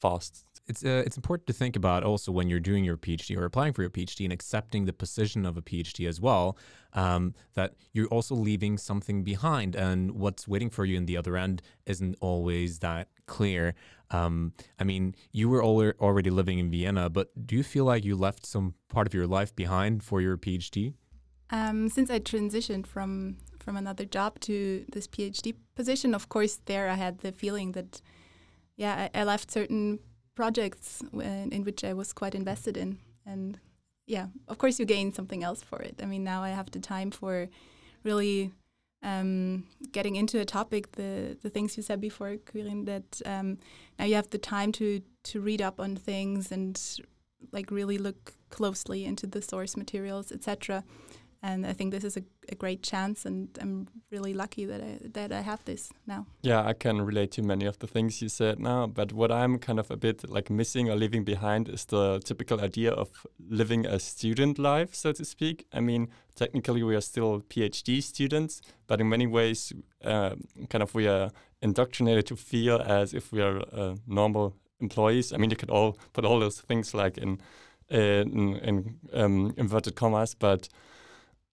fast 0.00 0.44
it's 0.68 0.84
uh, 0.84 1.02
it's 1.06 1.16
important 1.16 1.46
to 1.46 1.52
think 1.52 1.76
about 1.76 2.04
also 2.04 2.30
when 2.30 2.48
you're 2.48 2.60
doing 2.60 2.84
your 2.84 2.96
PhD 2.96 3.36
or 3.36 3.44
applying 3.44 3.72
for 3.72 3.82
your 3.82 3.90
PhD 3.90 4.24
and 4.24 4.32
accepting 4.32 4.84
the 4.84 4.92
position 4.92 5.46
of 5.46 5.56
a 5.56 5.62
PhD 5.62 6.08
as 6.08 6.20
well. 6.20 6.56
Um, 6.92 7.34
that 7.54 7.74
you're 7.92 8.08
also 8.08 8.34
leaving 8.34 8.78
something 8.78 9.24
behind, 9.24 9.74
and 9.74 10.12
what's 10.12 10.48
waiting 10.48 10.70
for 10.70 10.84
you 10.84 10.96
in 10.96 11.06
the 11.06 11.16
other 11.16 11.36
end 11.36 11.62
isn't 11.86 12.16
always 12.20 12.78
that 12.78 13.08
clear. 13.26 13.74
Um, 14.10 14.52
I 14.78 14.84
mean, 14.84 15.14
you 15.32 15.48
were 15.48 15.62
already 15.62 16.30
living 16.30 16.58
in 16.58 16.70
Vienna, 16.70 17.10
but 17.10 17.28
do 17.46 17.56
you 17.56 17.62
feel 17.62 17.84
like 17.84 18.04
you 18.04 18.16
left 18.16 18.46
some 18.46 18.74
part 18.88 19.06
of 19.06 19.12
your 19.12 19.26
life 19.26 19.54
behind 19.54 20.02
for 20.02 20.20
your 20.20 20.38
PhD? 20.38 20.94
Um, 21.50 21.88
since 21.88 22.10
I 22.10 22.20
transitioned 22.20 22.86
from 22.86 23.38
from 23.58 23.76
another 23.76 24.06
job 24.06 24.40
to 24.40 24.84
this 24.92 25.06
PhD 25.06 25.54
position, 25.74 26.14
of 26.14 26.28
course, 26.28 26.58
there 26.64 26.88
I 26.88 26.94
had 26.94 27.18
the 27.18 27.32
feeling 27.32 27.72
that, 27.72 28.00
yeah, 28.76 29.08
I, 29.14 29.20
I 29.20 29.24
left 29.24 29.50
certain 29.50 29.98
projects 30.38 31.02
in, 31.12 31.50
in 31.50 31.64
which 31.64 31.82
I 31.82 31.92
was 32.00 32.12
quite 32.12 32.34
invested 32.36 32.76
in. 32.76 32.98
And 33.26 33.58
yeah, 34.06 34.26
of 34.46 34.56
course, 34.56 34.78
you 34.78 34.86
gain 34.86 35.12
something 35.12 35.42
else 35.42 35.62
for 35.64 35.82
it. 35.82 35.96
I 36.00 36.06
mean, 36.06 36.22
now 36.22 36.40
I 36.44 36.50
have 36.50 36.70
the 36.70 36.78
time 36.78 37.10
for 37.10 37.48
really 38.04 38.52
um, 39.02 39.64
getting 39.90 40.14
into 40.14 40.38
a 40.38 40.44
topic. 40.44 40.82
The 40.92 41.36
the 41.42 41.50
things 41.50 41.76
you 41.76 41.82
said 41.82 42.00
before, 42.00 42.36
Quirin, 42.46 42.86
that 42.86 43.10
um, 43.34 43.58
now 43.98 44.04
you 44.04 44.14
have 44.14 44.30
the 44.30 44.44
time 44.56 44.70
to 44.72 45.02
to 45.30 45.40
read 45.40 45.60
up 45.60 45.80
on 45.80 45.96
things 45.96 46.52
and 46.52 46.74
like 47.56 47.68
really 47.72 47.98
look 47.98 48.20
closely 48.48 49.00
into 49.04 49.26
the 49.26 49.42
source 49.42 49.76
materials, 49.76 50.30
etc 50.30 50.84
and 51.42 51.64
I 51.64 51.72
think 51.72 51.92
this 51.92 52.04
is 52.04 52.16
a, 52.16 52.22
a, 52.48 52.54
great 52.56 52.82
chance, 52.82 53.24
and 53.24 53.48
I'm 53.60 53.86
really 54.10 54.34
lucky 54.34 54.64
that 54.64 54.80
I 54.80 54.98
that 55.12 55.32
I 55.32 55.40
have 55.40 55.64
this 55.64 55.92
now. 56.06 56.26
Yeah, 56.42 56.66
I 56.66 56.72
can 56.72 57.00
relate 57.00 57.30
to 57.32 57.42
many 57.42 57.66
of 57.66 57.78
the 57.78 57.86
things 57.86 58.20
you 58.20 58.28
said 58.28 58.58
now, 58.58 58.86
but 58.88 59.12
what 59.12 59.30
I'm 59.30 59.58
kind 59.58 59.78
of 59.78 59.90
a 59.90 59.96
bit 59.96 60.28
like 60.28 60.50
missing 60.50 60.90
or 60.90 60.96
leaving 60.96 61.24
behind 61.24 61.68
is 61.68 61.84
the 61.84 62.20
typical 62.24 62.60
idea 62.60 62.90
of 62.90 63.08
living 63.48 63.86
a 63.86 64.00
student 64.00 64.58
life, 64.58 64.94
so 64.94 65.12
to 65.12 65.24
speak. 65.24 65.66
I 65.72 65.80
mean, 65.80 66.08
technically 66.34 66.82
we 66.82 66.96
are 66.96 67.00
still 67.00 67.40
PhD 67.48 68.02
students, 68.02 68.60
but 68.88 69.00
in 69.00 69.08
many 69.08 69.26
ways, 69.26 69.72
uh, 70.04 70.34
kind 70.70 70.82
of 70.82 70.94
we 70.94 71.06
are 71.06 71.30
indoctrinated 71.62 72.26
to 72.26 72.36
feel 72.36 72.80
as 72.80 73.14
if 73.14 73.32
we 73.32 73.42
are 73.42 73.62
uh, 73.72 73.94
normal 74.08 74.54
employees. 74.80 75.32
I 75.32 75.36
mean, 75.36 75.50
you 75.50 75.56
could 75.56 75.70
all 75.70 75.98
put 76.12 76.24
all 76.24 76.40
those 76.40 76.60
things 76.60 76.94
like 76.94 77.16
in 77.16 77.40
in, 77.90 78.56
in 78.56 78.98
um, 79.14 79.54
inverted 79.56 79.94
commas, 79.94 80.34
but 80.34 80.68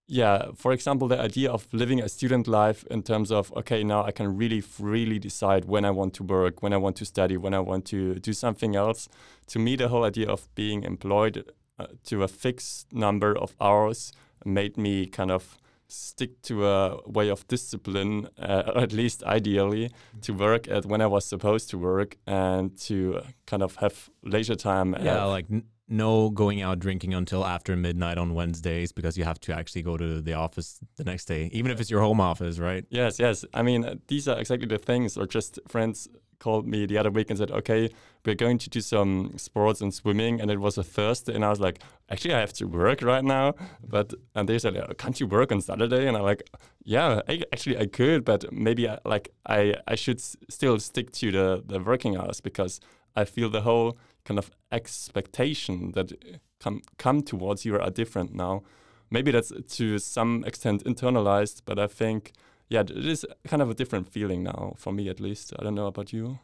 yeah, 0.08 0.52
for 0.56 0.72
example, 0.72 1.08
the 1.08 1.20
idea 1.20 1.52
of 1.52 1.68
living 1.72 2.00
a 2.00 2.08
student 2.08 2.48
life 2.48 2.86
in 2.92 3.02
terms 3.02 3.32
of, 3.32 3.52
okay, 3.54 3.84
now 3.84 4.04
I 4.04 4.12
can 4.12 4.38
really 4.38 4.62
freely 4.62 5.18
decide 5.18 5.66
when 5.66 5.84
I 5.84 5.92
want 5.92 6.14
to 6.16 6.24
work, 6.24 6.62
when 6.62 6.74
I 6.74 6.78
want 6.78 6.96
to 6.98 7.06
study, 7.06 7.38
when 7.38 7.54
I 7.54 7.60
want 7.60 7.86
to 7.86 8.16
do 8.16 8.32
something 8.32 8.76
else. 8.76 9.10
To 9.48 9.60
me, 9.60 9.76
the 9.76 9.88
whole 9.88 10.04
idea 10.04 10.30
of 10.30 10.48
being 10.54 10.84
employed 10.84 11.52
uh, 11.80 11.88
to 12.06 12.24
a 12.24 12.28
fixed 12.28 12.94
number 12.94 13.36
of 13.36 13.56
hours 13.60 14.14
made 14.46 14.78
me 14.78 15.08
kind 15.08 15.32
of 15.32 15.58
stick 15.88 16.42
to 16.44 16.68
a 16.68 17.00
way 17.08 17.30
of 17.30 17.48
discipline, 17.48 18.28
uh, 18.40 18.64
or 18.76 18.82
at 18.84 18.94
least 18.94 19.24
ideally, 19.24 19.92
to 20.22 20.34
work 20.34 20.68
at 20.68 20.86
when 20.86 21.02
I 21.02 21.08
was 21.08 21.26
supposed 21.26 21.70
to 21.72 21.80
work 21.80 22.18
and 22.28 22.78
to 22.82 23.22
kind 23.48 23.64
of 23.64 23.78
have 23.78 24.10
leisure 24.24 24.56
time. 24.56 24.96
Yeah, 25.02 25.24
like 25.24 25.48
no 25.88 26.30
going 26.30 26.62
out 26.62 26.80
drinking 26.80 27.13
until 27.13 27.46
after 27.46 27.75
midnight 27.75 28.18
on 28.18 28.34
Wednesdays 28.34 28.92
because 28.92 29.18
you 29.18 29.24
have 29.24 29.39
to 29.42 29.54
actually 29.56 29.84
go 29.84 29.98
to 29.98 30.22
the 30.22 30.34
office 30.34 30.80
the 30.96 31.04
next 31.04 31.25
day, 31.25 31.50
even 31.54 31.72
if 31.72 31.80
it's 31.80 31.92
your 31.92 32.01
home 32.01 32.20
office, 32.20 32.58
right? 32.60 32.86
Yes, 32.89 33.20
yes. 33.20 33.46
I 33.54 33.62
mean, 33.62 33.86
uh, 33.86 33.96
these 34.08 34.27
are 34.27 34.39
exactly 34.39 34.68
the 34.68 34.77
things. 34.80 35.18
Or 35.18 35.27
just 35.27 35.60
friends 35.68 36.08
called 36.39 36.68
me 36.68 36.86
the 36.86 36.98
other 36.98 37.12
week 37.12 37.30
and 37.30 37.38
said, 37.39 37.51
"Okay, 37.51 37.89
we're 38.25 38.36
going 38.36 38.58
to 38.58 38.70
do 38.70 38.82
some 38.82 39.34
sports 39.38 39.80
and 39.82 39.94
swimming," 39.94 40.42
and 40.42 40.50
it 40.51 40.60
was 40.60 40.77
a 40.77 40.84
Thursday, 40.84 41.34
and 41.36 41.46
I 41.46 41.50
was 41.50 41.60
like, 41.60 41.80
"Actually, 42.10 42.34
I 42.34 42.39
have 42.39 42.54
to 42.54 42.65
work 42.68 43.01
right 43.01 43.24
now." 43.24 43.54
But 43.88 44.13
and 44.34 44.50
they 44.50 44.60
said, 44.60 44.74
"Can't 44.98 45.20
you 45.20 45.27
work 45.27 45.51
on 45.51 45.62
Saturday?" 45.62 46.08
And 46.08 46.18
I'm 46.18 46.24
like, 46.24 46.44
"Yeah, 46.84 47.22
I, 47.30 47.42
actually 47.54 47.77
I 47.77 47.86
could, 47.86 48.25
but 48.25 48.51
maybe 48.51 48.89
I, 48.89 48.98
like 49.06 49.30
I 49.46 49.75
I 49.88 49.96
should 49.96 50.18
s- 50.18 50.36
still 50.50 50.80
stick 50.80 51.12
to 51.13 51.32
the 51.32 51.63
the 51.65 51.80
working 51.80 52.18
hours 52.18 52.42
because 52.42 52.80
I 53.15 53.25
feel 53.25 53.50
the 53.50 53.62
whole." 53.62 53.98
Kind 54.25 54.39
of 54.39 54.51
expectation 54.72 55.91
that 55.94 56.12
come 56.60 56.82
come 56.98 57.22
towards 57.22 57.65
you 57.65 57.79
are 57.79 57.89
different 57.89 58.34
now. 58.34 58.63
Maybe 59.10 59.32
that's 59.32 59.51
to 59.77 60.00
some 60.00 60.44
extent 60.46 60.84
internalized, 60.84 61.62
but 61.65 61.79
I 61.79 61.88
think 61.88 62.34
yeah, 62.70 62.82
it 62.82 63.05
is 63.05 63.25
kind 63.48 63.62
of 63.62 63.70
a 63.70 63.74
different 63.74 64.12
feeling 64.12 64.44
now 64.44 64.74
for 64.77 64.91
me 64.91 65.10
at 65.10 65.20
least. 65.20 65.53
I 65.58 65.63
don't 65.63 65.75
know 65.75 65.88
about 65.88 66.12
you. 66.12 66.39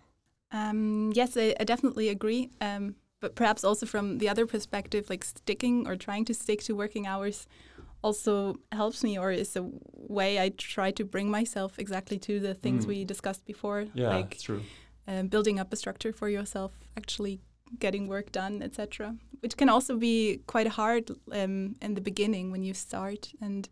Um, 0.52 1.12
yes, 1.14 1.38
I, 1.38 1.56
I, 1.60 1.64
definitely 1.64 2.10
agree. 2.10 2.50
Um, 2.60 2.96
but 3.22 3.36
perhaps 3.36 3.64
also 3.64 3.86
from 3.86 4.18
the 4.18 4.28
other 4.28 4.46
perspective, 4.46 5.10
like 5.10 5.24
sticking 5.24 5.88
or 5.88 5.96
trying 5.96 6.26
to 6.26 6.34
stick 6.34 6.62
to 6.64 6.76
working 6.76 7.08
hours 7.08 7.48
also 8.04 8.58
helps 8.72 9.04
me 9.04 9.18
or 9.18 9.32
is 9.32 9.56
a 9.56 9.70
way 9.94 10.40
I 10.40 10.50
try 10.50 10.92
to 10.92 11.06
bring 11.06 11.30
myself 11.30 11.80
exactly 11.80 12.18
to 12.20 12.40
the 12.40 12.54
things 12.54 12.86
mm. 12.86 12.90
we 12.90 13.06
discussed 13.06 13.46
before. 13.46 13.86
Yeah, 13.94 14.10
like 14.10 14.40
true. 14.40 14.62
Um, 15.08 15.28
building 15.28 15.60
up 15.60 15.72
a 15.72 15.76
structure 15.76 16.12
for 16.12 16.30
yourself 16.30 16.74
actually 16.98 17.40
getting 17.80 18.08
work 18.08 18.32
done, 18.32 18.62
etc. 18.62 19.16
Which 19.40 19.58
can 19.58 19.70
also 19.70 19.98
be 19.98 20.42
quite 20.48 20.68
hard 20.68 21.12
um, 21.32 21.76
in 21.82 21.96
the 21.96 22.02
beginning 22.02 22.52
when 22.52 22.64
you 22.64 22.74
start. 22.74 23.32
And 23.42 23.68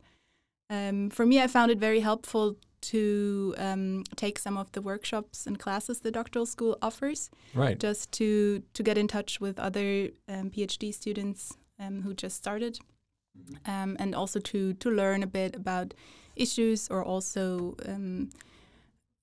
um, 0.69 1.09
for 1.09 1.25
me, 1.25 1.41
I 1.41 1.47
found 1.47 1.71
it 1.71 1.79
very 1.79 1.99
helpful 1.99 2.57
to 2.81 3.53
um, 3.57 4.03
take 4.15 4.39
some 4.39 4.57
of 4.57 4.71
the 4.71 4.81
workshops 4.81 5.45
and 5.45 5.59
classes 5.59 5.99
the 5.99 6.11
doctoral 6.11 6.45
school 6.45 6.77
offers. 6.81 7.29
Right. 7.53 7.79
Just 7.79 8.11
to 8.13 8.63
to 8.73 8.83
get 8.83 8.97
in 8.97 9.07
touch 9.07 9.41
with 9.41 9.59
other 9.59 10.09
um, 10.27 10.49
PhD 10.49 10.93
students 10.93 11.57
um, 11.79 12.01
who 12.03 12.13
just 12.13 12.37
started, 12.37 12.79
um, 13.65 13.97
and 13.99 14.15
also 14.15 14.39
to 14.39 14.73
to 14.73 14.89
learn 14.89 15.23
a 15.23 15.27
bit 15.27 15.55
about 15.55 15.93
issues 16.35 16.87
or 16.89 17.03
also 17.03 17.75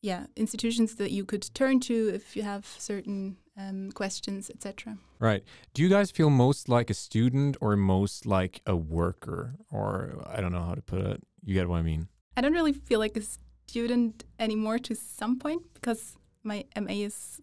yeah 0.03 0.27
institutions 0.37 0.97
that 0.97 1.11
you 1.11 1.25
could 1.25 1.49
turn 1.55 1.81
to 1.81 2.11
if 2.15 2.37
you 2.37 2.43
have 2.43 2.67
certain 2.79 3.37
um, 3.59 3.91
questions 3.93 4.51
etc 4.51 4.97
right. 5.19 5.43
Do 5.73 5.83
you 5.83 5.89
guys 5.89 6.11
feel 6.11 6.29
most 6.29 6.69
like 6.69 6.91
a 6.91 6.95
student 6.95 7.57
or 7.61 7.75
most 7.77 8.27
like 8.27 8.61
a 8.67 8.77
worker? 8.77 9.55
Or 9.71 10.23
i 10.27 10.41
don't 10.41 10.53
know 10.53 10.63
how 10.63 10.75
to 10.75 10.83
put 10.83 11.01
it. 11.01 11.23
You 11.45 11.55
get 11.55 11.69
what 11.69 11.79
i 11.79 11.83
mean. 11.83 12.09
I 12.37 12.41
don't 12.43 12.53
really 12.53 12.73
feel 12.75 12.99
like 12.99 13.17
a 13.17 13.23
student 13.67 14.25
anymore 14.39 14.79
to 14.81 14.95
some 14.95 15.39
point 15.39 15.63
because 15.75 16.17
my 16.45 16.65
ma 16.79 16.93
is 16.93 17.41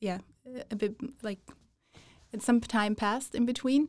yeah 0.00 0.18
a 0.70 0.76
bit 0.76 0.94
like 1.22 1.40
it's 2.32 2.44
some 2.44 2.60
time 2.60 2.94
passed 2.94 3.34
in 3.34 3.46
between. 3.46 3.88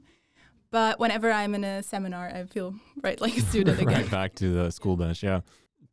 But 0.72 1.00
whenever 1.00 1.32
i'm 1.32 1.56
in 1.56 1.64
a 1.64 1.84
seminar 1.84 2.28
i 2.28 2.44
feel 2.46 2.76
right 3.04 3.20
like 3.22 3.38
a 3.38 3.42
student 3.52 3.80
again. 3.82 4.02
right 4.02 4.12
back 4.12 4.36
to 4.36 4.50
the 4.54 4.72
school 4.72 4.98
bench 4.98 5.24
yeah 5.24 5.42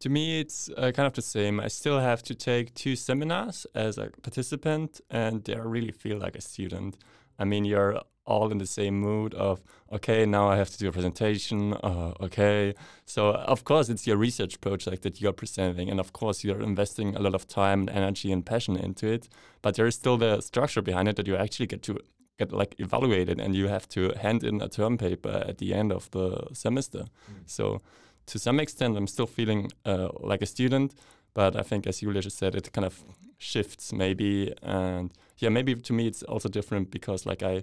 to 0.03 0.09
me, 0.09 0.41
it's 0.41 0.69
uh, 0.77 0.91
kind 0.91 1.07
of 1.07 1.13
the 1.13 1.23
same. 1.23 1.61
I 1.61 1.69
still 1.69 2.01
have 2.01 2.25
to 2.25 2.35
take 2.35 2.75
two 2.75 2.97
seminars 2.97 3.67
as 3.73 3.99
a 3.99 4.11
participant, 4.23 5.01
and 5.11 5.49
I 5.49 5.59
really 5.59 5.93
feel 5.93 6.19
like 6.19 6.35
a 6.35 6.41
student. 6.41 6.99
I 7.39 7.45
mean, 7.45 7.65
you're 7.65 8.01
all 8.25 8.51
in 8.51 8.59
the 8.59 8.67
same 8.67 9.01
mood 9.01 9.35
of 9.35 9.61
okay 9.91 10.25
now 10.25 10.49
i 10.49 10.57
have 10.57 10.71
to 10.71 10.79
do 10.79 10.87
a 10.89 10.93
presentation 10.93 11.73
uh, 11.83 12.13
okay 12.21 12.73
so 13.05 13.33
of 13.33 13.65
course 13.65 13.89
it's 13.89 14.07
your 14.07 14.17
research 14.17 14.61
project 14.61 15.03
that 15.03 15.21
you're 15.21 15.33
presenting 15.33 15.91
and 15.91 15.99
of 15.99 16.13
course 16.13 16.45
you're 16.45 16.63
investing 16.63 17.17
a 17.17 17.19
lot 17.19 17.35
of 17.35 17.49
time 17.49 17.81
and 17.81 17.91
energy 17.91 18.31
and 18.31 18.47
passion 18.47 18.77
into 18.77 19.09
it 19.09 19.29
but 19.61 19.75
there 19.75 19.87
is 19.89 19.97
still 19.97 20.17
the 20.17 20.41
structure 20.41 20.81
behind 20.81 21.09
it 21.09 21.17
that 21.17 21.27
you 21.27 21.35
actually 21.35 21.67
get 21.67 21.83
to 21.83 21.99
get 22.39 22.53
like 22.53 22.77
evaluated 22.79 23.41
and 23.41 23.57
you 23.57 23.67
have 23.67 23.89
to 23.89 24.13
hand 24.21 24.45
in 24.45 24.61
a 24.63 24.69
term 24.69 24.97
paper 24.97 25.43
at 25.49 25.59
the 25.59 25.75
end 25.75 25.91
of 25.91 26.09
the 26.13 26.47
semester 26.53 27.07
mm. 27.29 27.43
so 27.45 27.83
to 28.27 28.39
some 28.39 28.61
extent 28.61 28.97
i'm 28.97 29.07
still 29.07 29.27
feeling 29.27 29.71
uh, 29.85 30.09
like 30.21 30.43
a 30.43 30.47
student 30.47 30.95
but 31.35 31.57
i 31.57 31.63
think 31.63 31.87
as 31.87 32.01
julia 32.01 32.21
just 32.21 32.39
said 32.39 32.55
it 32.55 32.73
kind 32.73 32.85
of 32.85 33.05
shifts 33.39 33.93
maybe 33.93 34.55
and 34.63 35.11
yeah 35.39 35.49
maybe 35.49 35.75
to 35.75 35.93
me 35.93 36.07
it's 36.07 36.23
also 36.25 36.49
different 36.49 36.91
because 36.91 37.27
like 37.27 37.43
i 37.43 37.63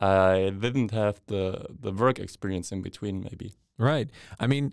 I 0.00 0.50
didn't 0.58 0.92
have 0.92 1.20
the 1.26 1.66
the 1.68 1.92
work 1.92 2.18
experience 2.18 2.72
in 2.72 2.80
between, 2.82 3.22
maybe. 3.22 3.52
Right. 3.78 4.08
I 4.38 4.46
mean, 4.46 4.72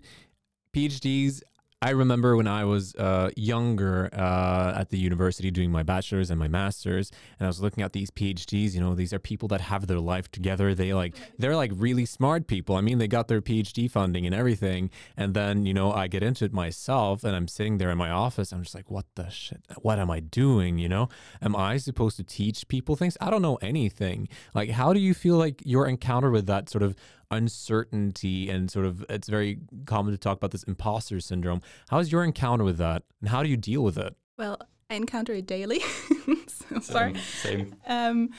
PhDs 0.74 1.42
I 1.80 1.90
remember 1.90 2.34
when 2.34 2.48
I 2.48 2.64
was 2.64 2.92
uh, 2.96 3.30
younger 3.36 4.10
uh, 4.12 4.74
at 4.76 4.88
the 4.90 4.98
university 4.98 5.52
doing 5.52 5.70
my 5.70 5.84
bachelor's 5.84 6.28
and 6.28 6.38
my 6.38 6.48
master's, 6.48 7.12
and 7.38 7.46
I 7.46 7.48
was 7.48 7.60
looking 7.60 7.84
at 7.84 7.92
these 7.92 8.10
PhDs. 8.10 8.74
You 8.74 8.80
know, 8.80 8.96
these 8.96 9.12
are 9.12 9.20
people 9.20 9.46
that 9.48 9.60
have 9.60 9.86
their 9.86 10.00
life 10.00 10.28
together. 10.28 10.74
They 10.74 10.92
like 10.92 11.14
they're 11.38 11.54
like 11.54 11.70
really 11.76 12.04
smart 12.04 12.48
people. 12.48 12.74
I 12.74 12.80
mean, 12.80 12.98
they 12.98 13.06
got 13.06 13.28
their 13.28 13.40
PhD 13.40 13.88
funding 13.88 14.26
and 14.26 14.34
everything. 14.34 14.90
And 15.16 15.34
then 15.34 15.66
you 15.66 15.72
know, 15.72 15.92
I 15.92 16.08
get 16.08 16.24
into 16.24 16.44
it 16.46 16.52
myself, 16.52 17.22
and 17.22 17.36
I'm 17.36 17.46
sitting 17.46 17.78
there 17.78 17.90
in 17.90 17.98
my 17.98 18.10
office. 18.10 18.50
I'm 18.50 18.64
just 18.64 18.74
like, 18.74 18.90
what 18.90 19.06
the 19.14 19.30
shit? 19.30 19.62
What 19.80 20.00
am 20.00 20.10
I 20.10 20.18
doing? 20.18 20.78
You 20.78 20.88
know, 20.88 21.08
am 21.40 21.54
I 21.54 21.76
supposed 21.76 22.16
to 22.16 22.24
teach 22.24 22.66
people 22.66 22.96
things? 22.96 23.16
I 23.20 23.30
don't 23.30 23.42
know 23.42 23.56
anything. 23.62 24.28
Like, 24.52 24.70
how 24.70 24.92
do 24.92 24.98
you 24.98 25.14
feel 25.14 25.36
like 25.36 25.62
your 25.64 25.86
encounter 25.86 26.32
with 26.32 26.46
that 26.46 26.68
sort 26.68 26.82
of 26.82 26.96
uncertainty 27.30 28.48
and 28.48 28.70
sort 28.70 28.86
of 28.86 29.04
it's 29.08 29.28
very 29.28 29.58
common 29.86 30.12
to 30.12 30.18
talk 30.18 30.36
about 30.36 30.50
this 30.50 30.62
imposter 30.64 31.20
syndrome. 31.20 31.60
How's 31.88 32.10
your 32.10 32.24
encounter 32.24 32.64
with 32.64 32.78
that 32.78 33.02
and 33.20 33.30
how 33.30 33.42
do 33.42 33.48
you 33.48 33.56
deal 33.56 33.82
with 33.82 33.98
it? 33.98 34.16
Well, 34.36 34.58
I 34.90 34.94
encounter 34.94 35.34
it 35.34 35.46
daily 35.46 35.80
so 36.46 36.80
far. 36.80 37.12
Same. 37.42 37.74
Um, 37.86 38.30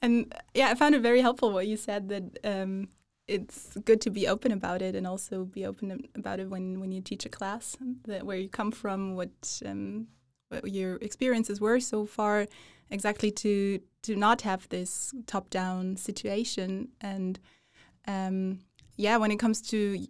and 0.00 0.34
yeah, 0.54 0.68
I 0.68 0.74
found 0.74 0.94
it 0.94 1.02
very 1.02 1.20
helpful 1.20 1.52
what 1.52 1.66
you 1.66 1.76
said 1.76 2.08
that 2.08 2.38
um, 2.44 2.88
it's 3.28 3.76
good 3.84 4.00
to 4.00 4.10
be 4.10 4.26
open 4.26 4.50
about 4.50 4.82
it 4.82 4.96
and 4.96 5.06
also 5.06 5.44
be 5.44 5.64
open 5.64 6.08
about 6.16 6.40
it 6.40 6.50
when, 6.50 6.80
when 6.80 6.90
you 6.90 7.00
teach 7.00 7.24
a 7.24 7.28
class, 7.28 7.76
that 8.06 8.26
where 8.26 8.36
you 8.36 8.48
come 8.48 8.72
from, 8.72 9.14
what, 9.14 9.60
um, 9.64 10.08
what 10.48 10.68
your 10.68 10.96
experiences 10.96 11.60
were 11.60 11.78
so 11.78 12.04
far, 12.04 12.46
exactly 12.90 13.30
to 13.30 13.80
to 14.02 14.16
not 14.16 14.42
have 14.42 14.68
this 14.68 15.14
top 15.26 15.48
down 15.48 15.96
situation 15.96 16.88
and 17.00 17.38
um, 18.06 18.60
yeah, 18.96 19.16
when 19.16 19.30
it 19.30 19.38
comes 19.38 19.60
to 19.70 20.06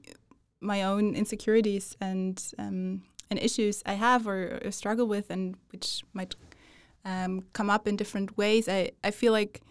my 0.60 0.82
own 0.82 1.14
insecurities 1.14 1.96
and 2.00 2.42
um, 2.58 3.02
and 3.30 3.38
issues 3.38 3.82
I 3.86 3.94
have 3.94 4.26
or, 4.26 4.60
or, 4.64 4.70
struggle 4.70 5.06
with, 5.06 5.30
and 5.30 5.56
which 5.70 6.02
might 6.12 6.34
um, 7.04 7.42
come 7.52 7.70
up 7.70 7.88
in 7.88 7.96
different 7.96 8.36
ways, 8.36 8.68
I, 8.68 8.92
I 9.02 9.10
feel 9.10 9.32
like 9.32 9.62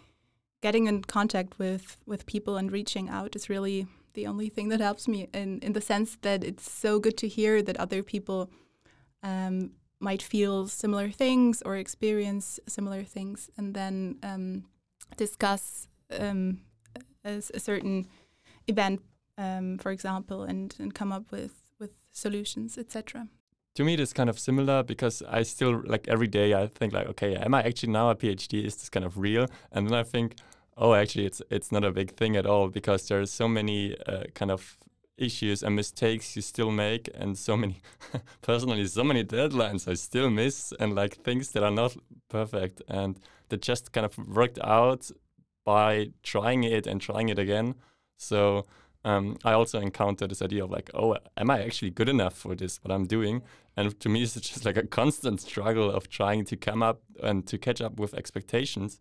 getting 0.60 0.86
in 0.86 1.02
contact 1.02 1.58
with 1.58 1.96
with 2.06 2.26
people 2.26 2.56
and 2.56 2.70
reaching 2.72 3.08
out 3.08 3.36
is 3.36 3.48
really 3.48 3.86
the 4.14 4.26
only 4.26 4.48
thing 4.48 4.68
that 4.68 4.80
helps 4.80 5.08
me. 5.08 5.28
In 5.32 5.60
in 5.60 5.72
the 5.72 5.80
sense 5.80 6.16
that 6.22 6.44
it's 6.44 6.70
so 6.70 6.98
good 6.98 7.16
to 7.18 7.28
hear 7.28 7.62
that 7.62 7.76
other 7.76 8.02
people 8.02 8.50
um, 9.22 9.72
might 10.00 10.22
feel 10.22 10.66
similar 10.66 11.10
things 11.10 11.62
or 11.62 11.76
experience 11.76 12.60
similar 12.66 13.04
things, 13.04 13.50
and 13.56 13.74
then 13.74 14.16
um, 14.22 14.64
discuss 15.16 15.88
um, 16.18 16.60
a, 17.24 17.42
a 17.54 17.60
certain 17.60 18.06
event, 18.66 19.00
um, 19.38 19.78
for 19.78 19.90
example, 19.90 20.42
and, 20.42 20.74
and 20.78 20.94
come 20.94 21.12
up 21.12 21.30
with, 21.30 21.62
with 21.78 21.90
solutions, 22.12 22.78
etc. 22.78 23.28
To 23.76 23.84
me, 23.84 23.94
it 23.94 24.00
is 24.00 24.12
kind 24.12 24.28
of 24.28 24.38
similar 24.38 24.82
because 24.82 25.22
I 25.22 25.42
still 25.44 25.82
like 25.86 26.06
every 26.06 26.26
day 26.26 26.52
I 26.52 26.66
think 26.66 26.92
like, 26.92 27.08
okay, 27.08 27.36
am 27.36 27.54
I 27.54 27.62
actually 27.62 27.92
now 27.92 28.10
a 28.10 28.14
PhD? 28.14 28.64
Is 28.64 28.76
this 28.76 28.90
kind 28.90 29.04
of 29.04 29.18
real? 29.18 29.46
And 29.70 29.88
then 29.88 29.94
I 29.94 30.02
think, 30.02 30.36
oh, 30.76 30.92
actually, 30.92 31.24
it's 31.24 31.40
it's 31.50 31.72
not 31.72 31.82
a 31.82 31.90
big 31.90 32.14
thing 32.14 32.36
at 32.36 32.44
all 32.44 32.68
because 32.68 33.08
there's 33.08 33.30
so 33.30 33.48
many 33.48 33.96
uh, 34.06 34.24
kind 34.34 34.50
of 34.50 34.76
issues 35.16 35.62
and 35.62 35.74
mistakes 35.76 36.36
you 36.36 36.42
still 36.42 36.70
make 36.70 37.08
and 37.14 37.38
so 37.38 37.56
many 37.56 37.80
personally 38.42 38.86
so 38.86 39.04
many 39.04 39.22
deadlines 39.22 39.86
i 39.86 39.94
still 39.94 40.30
miss 40.30 40.72
and 40.80 40.94
like 40.94 41.14
things 41.16 41.52
that 41.52 41.62
are 41.62 41.70
not 41.70 41.94
perfect 42.28 42.82
and 42.88 43.20
that 43.48 43.60
just 43.60 43.92
kind 43.92 44.06
of 44.06 44.16
worked 44.26 44.58
out 44.64 45.10
by 45.64 46.10
trying 46.22 46.64
it 46.64 46.86
and 46.86 47.00
trying 47.00 47.28
it 47.28 47.38
again. 47.38 47.74
So 48.16 48.66
um, 49.04 49.36
I 49.44 49.52
also 49.52 49.80
encountered 49.80 50.30
this 50.30 50.42
idea 50.42 50.64
of 50.64 50.70
like, 50.70 50.90
oh, 50.94 51.16
am 51.36 51.50
I 51.50 51.62
actually 51.62 51.90
good 51.90 52.08
enough 52.08 52.34
for 52.34 52.54
this, 52.54 52.78
what 52.82 52.92
I'm 52.92 53.06
doing? 53.06 53.42
And 53.76 53.98
to 54.00 54.08
me, 54.08 54.22
it's 54.22 54.34
just 54.40 54.64
like 54.64 54.76
a 54.76 54.86
constant 54.86 55.40
struggle 55.40 55.90
of 55.90 56.08
trying 56.08 56.44
to 56.46 56.56
come 56.56 56.82
up 56.82 57.02
and 57.22 57.46
to 57.46 57.58
catch 57.58 57.80
up 57.80 57.98
with 57.98 58.14
expectations. 58.14 58.98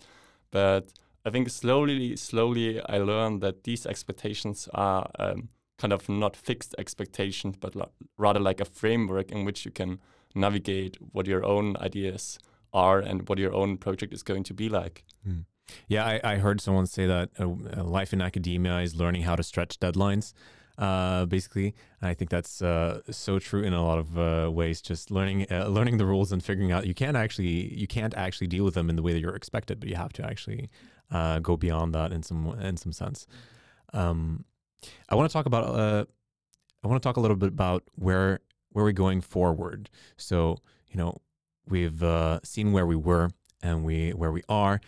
But 0.51 0.87
I 1.25 1.29
think 1.29 1.49
slowly, 1.49 2.15
slowly, 2.15 2.81
I 2.81 2.97
learned 2.97 3.41
that 3.41 3.63
these 3.63 3.85
expectations 3.85 4.67
are 4.73 5.09
um, 5.19 5.49
kind 5.77 5.93
of 5.93 6.09
not 6.09 6.35
fixed 6.35 6.75
expectations, 6.77 7.55
but 7.59 7.75
rather 8.17 8.39
like 8.39 8.59
a 8.59 8.65
framework 8.65 9.31
in 9.31 9.45
which 9.45 9.65
you 9.65 9.71
can 9.71 9.99
navigate 10.33 10.97
what 11.11 11.27
your 11.27 11.45
own 11.45 11.75
ideas 11.77 12.39
are 12.73 12.99
and 12.99 13.27
what 13.27 13.37
your 13.37 13.53
own 13.53 13.77
project 13.77 14.13
is 14.13 14.23
going 14.23 14.43
to 14.43 14.53
be 14.53 14.69
like. 14.69 15.03
Mm. 15.27 15.45
Yeah, 15.87 16.05
I, 16.05 16.19
I 16.23 16.35
heard 16.37 16.61
someone 16.61 16.87
say 16.87 17.05
that 17.05 17.29
uh, 17.39 17.43
uh, 17.43 17.83
life 17.83 18.13
in 18.13 18.21
academia 18.21 18.79
is 18.79 18.95
learning 18.95 19.23
how 19.23 19.35
to 19.35 19.43
stretch 19.43 19.79
deadlines. 19.79 20.33
Uh, 20.77 21.25
basically, 21.25 21.75
I 22.01 22.13
think 22.13 22.31
that's 22.31 22.61
uh, 22.61 23.01
so 23.11 23.39
true 23.39 23.61
in 23.61 23.73
a 23.73 23.85
lot 23.85 23.99
of 23.99 24.17
uh, 24.17 24.49
ways. 24.51 24.81
Just 24.81 25.11
learning 25.11 25.45
uh, 25.51 25.67
learning 25.67 25.97
the 25.97 26.05
rules 26.05 26.31
and 26.31 26.43
figuring 26.43 26.71
out 26.71 26.87
you 26.87 26.93
can't 26.93 27.17
actually 27.17 27.73
you 27.77 27.87
can't 27.87 28.15
actually 28.15 28.47
deal 28.47 28.63
with 28.63 28.73
them 28.73 28.89
in 28.89 28.95
the 28.95 29.01
way 29.03 29.13
that 29.13 29.19
you're 29.19 29.35
expected, 29.35 29.79
but 29.79 29.89
you 29.89 29.95
have 29.95 30.13
to 30.13 30.25
actually 30.25 30.69
go 31.41 31.57
beyond 31.57 31.93
that 31.93 32.11
in 32.11 32.23
some 32.23 32.47
in 32.59 32.77
some 32.77 32.91
sense. 32.91 33.27
Um, 33.93 34.45
I 35.09 35.15
want 35.15 35.29
to 35.29 35.33
talk 35.33 35.45
about 35.45 36.07
I 36.83 36.87
want 36.87 37.01
to 37.01 37.07
talk 37.07 37.17
a 37.17 37.19
little 37.19 37.37
bit 37.37 37.49
about 37.49 37.83
where 37.95 38.39
where 38.69 38.85
we're 38.85 38.91
going 38.91 39.21
forward. 39.21 39.89
So 40.17 40.57
you 40.87 40.97
know 40.97 41.21
we've 41.67 42.03
seen 42.43 42.71
where 42.71 42.87
we 42.87 42.95
were 42.95 43.29
and 43.61 43.83
we 43.83 44.11
where 44.11 44.31
we 44.31 44.41
are, 44.49 44.81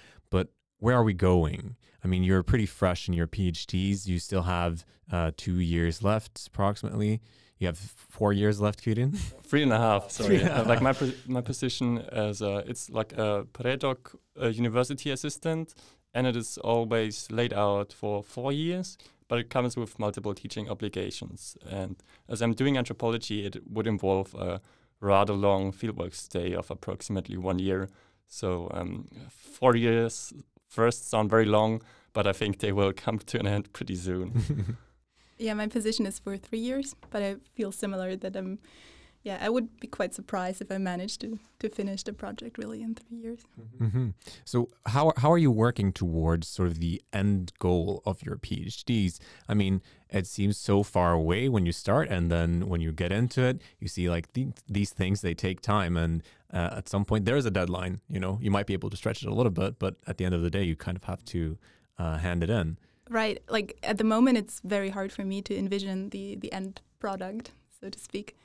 where 0.83 0.97
are 0.97 1.03
we 1.03 1.13
going? 1.13 1.77
I 2.03 2.07
mean, 2.09 2.23
you're 2.23 2.43
pretty 2.43 2.65
fresh 2.65 3.07
in 3.07 3.13
your 3.13 3.25
PhDs. 3.25 4.05
You 4.05 4.19
still 4.19 4.41
have 4.41 4.85
uh, 5.09 5.31
two 5.37 5.59
years 5.61 6.03
left, 6.03 6.45
approximately. 6.47 7.21
You 7.57 7.67
have 7.67 7.77
four 7.77 8.33
years 8.33 8.59
left, 8.59 8.83
Quirin? 8.83 9.15
Three 9.45 9.63
and 9.63 9.71
a 9.71 9.77
half. 9.77 10.11
Sorry, 10.11 10.41
and 10.41 10.49
uh, 10.49 10.65
like 10.67 10.81
my 10.81 10.93
my 11.25 11.39
position 11.39 11.99
as 12.11 12.41
a, 12.41 12.63
it's 12.67 12.89
like 12.89 13.13
a 13.13 13.47
predoc 13.53 14.13
uh, 14.41 14.47
university 14.47 15.09
assistant, 15.11 15.73
and 16.13 16.27
it 16.27 16.35
is 16.35 16.57
always 16.57 17.31
laid 17.31 17.53
out 17.53 17.93
for 17.93 18.21
four 18.21 18.51
years, 18.51 18.97
but 19.29 19.39
it 19.39 19.49
comes 19.49 19.77
with 19.77 19.97
multiple 19.97 20.33
teaching 20.33 20.69
obligations. 20.69 21.55
And 21.65 21.95
as 22.27 22.41
I'm 22.41 22.53
doing 22.53 22.77
anthropology, 22.77 23.45
it 23.45 23.55
would 23.69 23.87
involve 23.87 24.35
a 24.35 24.59
rather 24.99 25.33
long 25.33 25.71
fieldwork 25.71 26.13
stay 26.13 26.53
of 26.53 26.69
approximately 26.69 27.37
one 27.37 27.59
year. 27.59 27.87
So 28.27 28.69
um, 28.73 29.07
four 29.29 29.75
years 29.75 30.33
first 30.73 31.09
sound 31.09 31.29
very 31.29 31.45
long, 31.45 31.81
but 32.13 32.25
I 32.27 32.33
think 32.33 32.59
they 32.59 32.71
will 32.71 32.93
come 32.93 33.19
to 33.19 33.39
an 33.39 33.47
end 33.47 33.71
pretty 33.73 33.95
soon. 33.95 34.77
yeah, 35.37 35.53
my 35.53 35.67
position 35.67 36.05
is 36.05 36.19
for 36.19 36.37
three 36.37 36.59
years, 36.59 36.95
but 37.11 37.21
I 37.21 37.35
feel 37.55 37.71
similar 37.71 38.15
that 38.15 38.35
I'm. 38.35 38.59
Yeah, 39.23 39.37
I 39.39 39.49
would 39.49 39.79
be 39.79 39.87
quite 39.87 40.13
surprised 40.13 40.61
if 40.61 40.69
I 40.69 40.77
managed 40.77 41.21
to 41.21 41.39
to 41.59 41.69
finish 41.69 42.03
the 42.03 42.11
project 42.11 42.57
really 42.57 42.81
in 42.81 42.95
three 42.95 43.17
years. 43.17 43.39
Mm-hmm. 43.59 43.85
Mm-hmm. 43.85 44.09
So 44.43 44.69
how 44.87 45.13
how 45.15 45.31
are 45.31 45.37
you 45.37 45.49
working 45.49 45.93
towards 45.93 46.47
sort 46.47 46.67
of 46.67 46.79
the 46.79 47.01
end 47.13 47.53
goal 47.57 48.03
of 48.05 48.21
your 48.21 48.35
PhDs? 48.35 49.19
I 49.47 49.53
mean, 49.53 49.81
it 50.09 50.27
seems 50.27 50.57
so 50.57 50.83
far 50.83 51.13
away 51.13 51.47
when 51.47 51.65
you 51.65 51.71
start, 51.71 52.09
and 52.09 52.29
then 52.29 52.67
when 52.67 52.81
you 52.81 52.91
get 52.91 53.13
into 53.13 53.41
it, 53.43 53.61
you 53.79 53.87
see 53.87 54.09
like 54.09 54.31
th- 54.33 54.49
these 54.67 54.91
things 54.91 55.21
they 55.21 55.33
take 55.33 55.61
time, 55.61 55.95
and 55.95 56.21
uh, 56.53 56.75
at 56.77 56.89
some 56.89 57.05
point 57.05 57.23
there 57.23 57.37
is 57.37 57.45
a 57.45 57.51
deadline. 57.51 58.01
You 58.09 58.19
know, 58.19 58.39
you 58.41 58.51
might 58.51 58.67
be 58.67 58.73
able 58.73 58.89
to 58.89 58.97
stretch 58.97 59.23
it 59.23 59.29
a 59.29 59.33
little 59.33 59.51
bit, 59.51 59.79
but 59.79 59.95
at 60.05 60.17
the 60.17 60.25
end 60.25 60.35
of 60.35 60.41
the 60.41 60.49
day, 60.49 60.63
you 60.63 60.75
kind 60.75 60.97
of 60.97 61.05
have 61.05 61.23
to 61.25 61.57
uh, 61.97 62.17
hand 62.17 62.43
it 62.43 62.49
in. 62.49 62.77
Right. 63.09 63.41
Like 63.47 63.77
at 63.83 63.97
the 63.97 64.03
moment, 64.03 64.37
it's 64.37 64.59
very 64.65 64.89
hard 64.89 65.13
for 65.13 65.23
me 65.23 65.41
to 65.43 65.57
envision 65.57 66.09
the 66.09 66.35
the 66.35 66.51
end 66.51 66.81
product, 66.99 67.51
so 67.79 67.89
to 67.89 67.99
speak. 67.99 68.35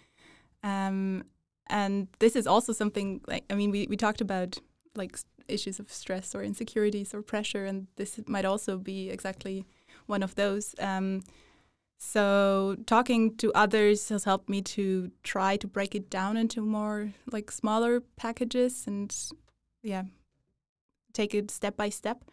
Um, 0.62 1.25
and 1.68 2.09
this 2.18 2.35
is 2.37 2.47
also 2.47 2.73
something 2.73 3.21
like 3.27 3.44
I 3.51 3.55
mean, 3.55 3.71
we 3.71 3.87
we 3.88 3.97
talked 3.97 4.21
about 4.21 4.59
like 4.97 5.16
issues 5.49 5.81
of 5.81 5.90
stress 5.90 6.35
or 6.35 6.42
insecurities 6.42 7.14
or 7.14 7.23
pressure, 7.23 7.64
and 7.64 7.87
this 7.97 8.21
might 8.27 8.44
also 8.44 8.79
be 8.79 9.11
exactly 9.11 9.64
one 10.07 10.23
of 10.23 10.35
those. 10.35 10.75
Um, 10.79 11.23
so 11.99 12.77
talking 12.87 13.37
to 13.38 13.53
others 13.55 14.09
has 14.09 14.25
helped 14.25 14.49
me 14.49 14.62
to 14.62 15.11
try 15.25 15.57
to 15.57 15.66
break 15.66 15.94
it 15.94 16.09
down 16.11 16.37
into 16.37 16.61
more 16.61 17.12
like 17.33 17.51
smaller 17.51 18.01
packages 18.16 18.85
and 18.87 19.14
yeah, 19.83 20.05
take 21.12 21.35
it 21.35 21.51
step 21.51 21.77
by 21.77 21.88
step. 21.88 22.25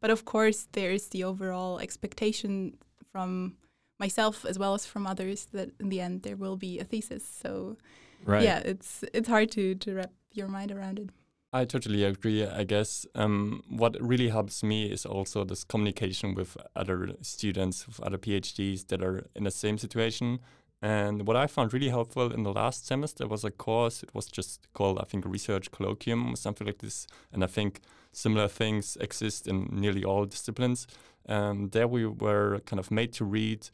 but 0.00 0.10
of 0.10 0.24
course, 0.24 0.68
there's 0.72 1.08
the 1.08 1.24
overall 1.24 1.78
expectation 1.78 2.76
from 3.10 3.56
myself 3.98 4.44
as 4.44 4.58
well 4.58 4.74
as 4.74 4.86
from 4.86 5.06
others 5.06 5.46
that 5.52 5.70
in 5.80 5.88
the 5.88 6.00
end 6.00 6.22
there 6.22 6.36
will 6.36 6.56
be 6.56 6.78
a 6.78 6.84
thesis. 6.84 7.24
So 7.24 7.76
Right. 8.24 8.42
yeah, 8.42 8.58
it's 8.58 9.04
it's 9.12 9.28
hard 9.28 9.50
to 9.52 9.74
to 9.74 9.94
wrap 9.94 10.12
your 10.32 10.48
mind 10.48 10.72
around 10.72 10.98
it. 10.98 11.10
I 11.52 11.64
totally 11.64 12.04
agree. 12.04 12.44
I 12.44 12.64
guess 12.64 13.06
um, 13.14 13.62
what 13.68 13.96
really 14.00 14.28
helps 14.28 14.62
me 14.62 14.90
is 14.90 15.06
also 15.06 15.44
this 15.44 15.64
communication 15.64 16.34
with 16.34 16.56
other 16.74 17.14
students, 17.22 17.86
with 17.86 18.00
other 18.00 18.18
PhDs 18.18 18.88
that 18.88 19.02
are 19.02 19.26
in 19.34 19.44
the 19.44 19.50
same 19.50 19.78
situation. 19.78 20.40
And 20.82 21.26
what 21.26 21.36
I 21.36 21.46
found 21.46 21.72
really 21.72 21.88
helpful 21.88 22.30
in 22.32 22.42
the 22.42 22.52
last 22.52 22.86
semester 22.86 23.26
was 23.26 23.44
a 23.44 23.50
course. 23.50 24.02
It 24.02 24.14
was 24.14 24.26
just 24.26 24.66
called, 24.74 24.98
I 24.98 25.04
think, 25.04 25.24
Research 25.24 25.70
Colloquium 25.70 26.34
or 26.34 26.36
something 26.36 26.66
like 26.66 26.78
this. 26.78 27.06
And 27.32 27.42
I 27.42 27.46
think 27.46 27.80
similar 28.12 28.48
things 28.48 28.98
exist 29.00 29.46
in 29.46 29.68
nearly 29.72 30.04
all 30.04 30.26
disciplines. 30.26 30.86
And 31.24 31.70
there 31.70 31.88
we 31.88 32.06
were 32.06 32.60
kind 32.66 32.78
of 32.78 32.90
made 32.90 33.12
to 33.14 33.24
read 33.24 33.70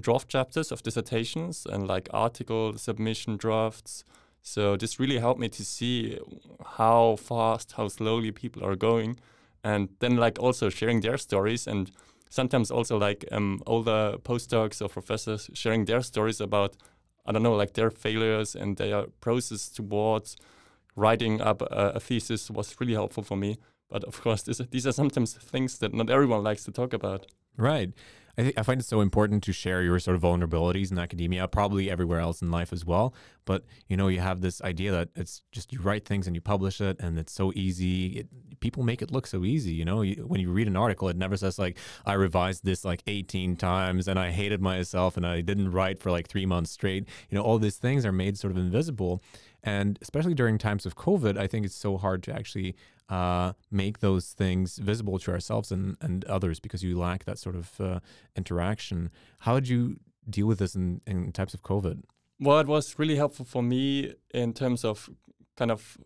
draft 0.00 0.28
chapters 0.28 0.72
of 0.72 0.82
dissertations 0.82 1.66
and 1.66 1.86
like 1.86 2.08
article 2.12 2.76
submission 2.78 3.36
drafts. 3.36 4.04
So 4.42 4.76
this 4.76 4.98
really 4.98 5.18
helped 5.18 5.40
me 5.40 5.48
to 5.50 5.64
see 5.64 6.18
how 6.64 7.16
fast, 7.16 7.72
how 7.72 7.88
slowly 7.88 8.32
people 8.32 8.64
are 8.64 8.74
going, 8.74 9.18
and 9.62 9.88
then 10.00 10.16
like 10.16 10.38
also 10.40 10.68
sharing 10.68 11.00
their 11.00 11.16
stories 11.18 11.66
and 11.66 11.90
sometimes 12.28 12.70
also 12.70 12.98
like 12.98 13.24
um, 13.30 13.62
older 13.66 14.16
postdocs 14.24 14.80
or 14.80 14.88
professors 14.88 15.50
sharing 15.52 15.84
their 15.84 16.00
stories 16.02 16.40
about 16.40 16.76
I 17.26 17.32
don't 17.32 17.42
know 17.42 17.54
like 17.54 17.74
their 17.74 17.90
failures 17.90 18.56
and 18.56 18.76
their 18.76 19.04
process 19.20 19.68
towards 19.68 20.36
writing 20.96 21.40
up 21.40 21.62
a, 21.62 21.92
a 21.94 22.00
thesis 22.00 22.50
was 22.50 22.74
really 22.80 22.94
helpful 22.94 23.22
for 23.22 23.36
me. 23.36 23.58
But 23.88 24.04
of 24.04 24.20
course, 24.22 24.42
this, 24.42 24.60
these 24.70 24.86
are 24.86 24.92
sometimes 24.92 25.34
things 25.34 25.78
that 25.78 25.94
not 25.94 26.10
everyone 26.10 26.42
likes 26.42 26.64
to 26.64 26.72
talk 26.72 26.92
about. 26.92 27.26
Right. 27.56 27.92
I 28.38 28.42
think 28.42 28.58
I 28.58 28.62
find 28.62 28.80
it 28.80 28.84
so 28.84 29.00
important 29.00 29.42
to 29.44 29.52
share 29.52 29.82
your 29.82 29.98
sort 29.98 30.14
of 30.14 30.22
vulnerabilities 30.22 30.90
in 30.90 30.98
academia, 30.98 31.46
probably 31.48 31.90
everywhere 31.90 32.20
else 32.20 32.40
in 32.40 32.50
life 32.50 32.72
as 32.72 32.84
well. 32.84 33.14
But 33.44 33.64
you 33.88 33.96
know, 33.96 34.08
you 34.08 34.20
have 34.20 34.40
this 34.40 34.62
idea 34.62 34.90
that 34.92 35.10
it's 35.14 35.42
just 35.52 35.72
you 35.72 35.80
write 35.80 36.06
things 36.06 36.26
and 36.26 36.34
you 36.34 36.40
publish 36.40 36.80
it, 36.80 36.98
and 37.00 37.18
it's 37.18 37.32
so 37.32 37.52
easy. 37.54 38.20
It, 38.20 38.60
people 38.60 38.82
make 38.84 39.02
it 39.02 39.10
look 39.10 39.26
so 39.26 39.44
easy. 39.44 39.72
You 39.72 39.84
know, 39.84 40.00
you, 40.00 40.24
when 40.26 40.40
you 40.40 40.50
read 40.50 40.68
an 40.68 40.76
article, 40.76 41.08
it 41.08 41.16
never 41.16 41.36
says 41.36 41.58
like 41.58 41.76
I 42.06 42.14
revised 42.14 42.64
this 42.64 42.84
like 42.84 43.02
18 43.06 43.56
times 43.56 44.08
and 44.08 44.18
I 44.18 44.30
hated 44.30 44.62
myself 44.62 45.16
and 45.18 45.26
I 45.26 45.42
didn't 45.42 45.72
write 45.72 45.98
for 45.98 46.10
like 46.10 46.28
three 46.28 46.46
months 46.46 46.70
straight. 46.70 47.08
You 47.28 47.36
know, 47.36 47.44
all 47.44 47.58
these 47.58 47.76
things 47.76 48.06
are 48.06 48.12
made 48.12 48.38
sort 48.38 48.52
of 48.52 48.56
invisible, 48.56 49.22
and 49.62 49.98
especially 50.02 50.34
during 50.34 50.58
times 50.58 50.86
of 50.86 50.96
COVID, 50.96 51.38
I 51.38 51.46
think 51.46 51.64
it's 51.64 51.74
so 51.74 51.96
hard 51.96 52.22
to 52.24 52.34
actually 52.34 52.74
uh, 53.08 53.52
make 53.70 54.00
those 54.00 54.32
things 54.32 54.78
visible 54.78 55.18
to 55.20 55.30
ourselves 55.32 55.70
and, 55.70 55.96
and 56.00 56.24
others 56.24 56.60
because 56.60 56.82
you 56.82 56.98
lack 56.98 57.24
that 57.24 57.38
sort 57.38 57.54
of 57.54 57.80
uh, 57.80 58.00
interaction. 58.36 59.10
How 59.40 59.54
did 59.54 59.68
you 59.68 59.98
deal 60.28 60.46
with 60.46 60.58
this 60.58 60.74
in, 60.74 61.00
in 61.06 61.32
types 61.32 61.54
of 61.54 61.62
COVID? 61.62 62.02
Well, 62.40 62.58
it 62.58 62.66
was 62.66 62.98
really 62.98 63.16
helpful 63.16 63.44
for 63.44 63.62
me 63.62 64.14
in 64.34 64.52
terms 64.52 64.84
of 64.84 65.08
kind 65.56 65.70
of 65.70 65.98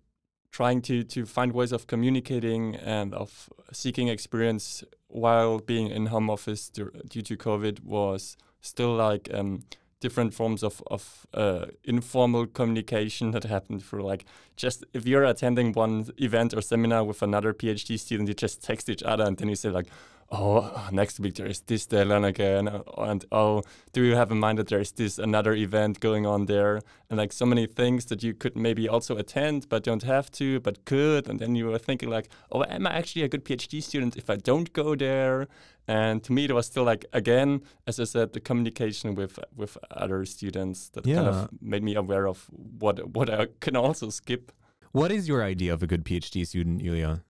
trying 0.51 0.81
to 0.83 1.05
to 1.05 1.27
find 1.27 1.53
ways 1.53 1.73
of 1.73 1.87
communicating 1.87 2.77
and 2.77 3.15
of 3.15 3.49
seeking 3.73 4.09
experience 4.09 4.85
while 5.09 5.59
being 5.59 5.89
in 5.89 6.07
home 6.07 6.31
office 6.31 6.69
due, 6.69 6.91
to 7.11 7.37
COVID 7.37 7.85
was 7.85 8.37
still 8.61 8.95
like 8.95 9.29
um, 9.33 9.65
different 10.01 10.35
forms 10.35 10.63
of, 10.63 10.83
of 10.89 11.27
uh, 11.35 11.67
informal 11.85 12.47
communication 12.47 13.31
that 13.31 13.45
happened 13.45 13.83
through 13.83 14.03
like 14.03 14.25
just 14.57 14.85
if 14.93 15.07
you're 15.07 15.25
attending 15.25 15.73
one 15.73 16.07
event 16.19 16.55
or 16.55 16.61
seminar 16.61 17.05
with 17.05 17.23
another 17.23 17.53
PhD 17.53 17.99
student, 17.99 18.29
you 18.29 18.35
just 18.35 18.63
text 18.63 18.89
each 18.89 19.03
other 19.03 19.25
and 19.25 19.37
then 19.37 19.49
you 19.49 19.57
say 19.57 19.71
like, 19.71 19.87
oh, 20.31 20.89
next 20.93 21.21
week 21.21 21.35
there 21.37 21.47
is 21.47 21.61
this 21.63 21.87
deadline 21.87 22.25
again, 22.25 22.69
and 22.99 23.25
oh, 23.31 23.63
do 23.93 24.03
you 24.03 24.17
have 24.17 24.31
in 24.31 24.39
mind 24.39 24.59
that 24.59 24.69
there 24.69 24.81
is 24.81 24.93
this 24.93 25.19
another 25.19 25.55
event 25.55 26.01
going 26.01 26.27
on 26.27 26.47
there, 26.47 26.81
and 27.09 27.19
like 27.19 27.33
so 27.33 27.47
many 27.47 27.67
things 27.67 28.07
that 28.07 28.23
you 28.23 28.35
could 28.35 28.57
maybe 28.57 28.89
also 28.89 29.17
attend 29.17 29.69
but 29.69 29.85
don't 29.85 30.03
have 30.03 30.31
to, 30.33 30.61
but 30.61 30.85
could, 30.85 31.29
and 31.29 31.39
then 31.39 31.55
you 31.55 31.67
were 31.67 31.79
thinking 31.79 32.11
like, 32.11 32.29
oh, 32.51 32.65
am 32.69 32.87
I 32.87 32.95
actually 32.95 33.23
a 33.23 33.29
good 33.29 33.45
PhD 33.45 33.83
student 33.83 34.17
if 34.17 34.29
I 34.29 34.37
don't 34.37 34.73
go 34.73 34.95
there? 34.95 35.47
And 35.89 36.23
to 36.25 36.33
me, 36.33 36.45
it 36.45 36.53
was 36.53 36.67
still 36.67 36.85
like 36.85 37.05
again, 37.13 37.63
as 37.87 38.01
I 38.01 38.05
said, 38.05 38.33
the 38.33 38.41
communication 38.41 39.15
with 39.15 39.39
with 39.55 39.79
other 39.91 40.25
students 40.25 40.89
that 40.91 41.05
kind 41.05 41.29
of 41.29 41.49
made 41.61 41.83
me 41.83 41.95
aware 41.95 42.27
of 42.27 42.47
what 42.51 43.15
what 43.17 43.31
I 43.31 43.49
can 43.61 43.77
also 43.77 44.11
skip. 44.11 44.53
What 44.93 45.13
is 45.13 45.29
your 45.29 45.43
idea 45.43 45.73
of 45.75 45.83
a 45.83 45.87
good 45.87 46.05
PhD 46.05 46.47
student, 46.47 46.83
Julia? 46.83 47.23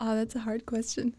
Oh, 0.00 0.16
that's 0.16 0.34
a 0.34 0.40
hard 0.40 0.66
question. 0.66 1.14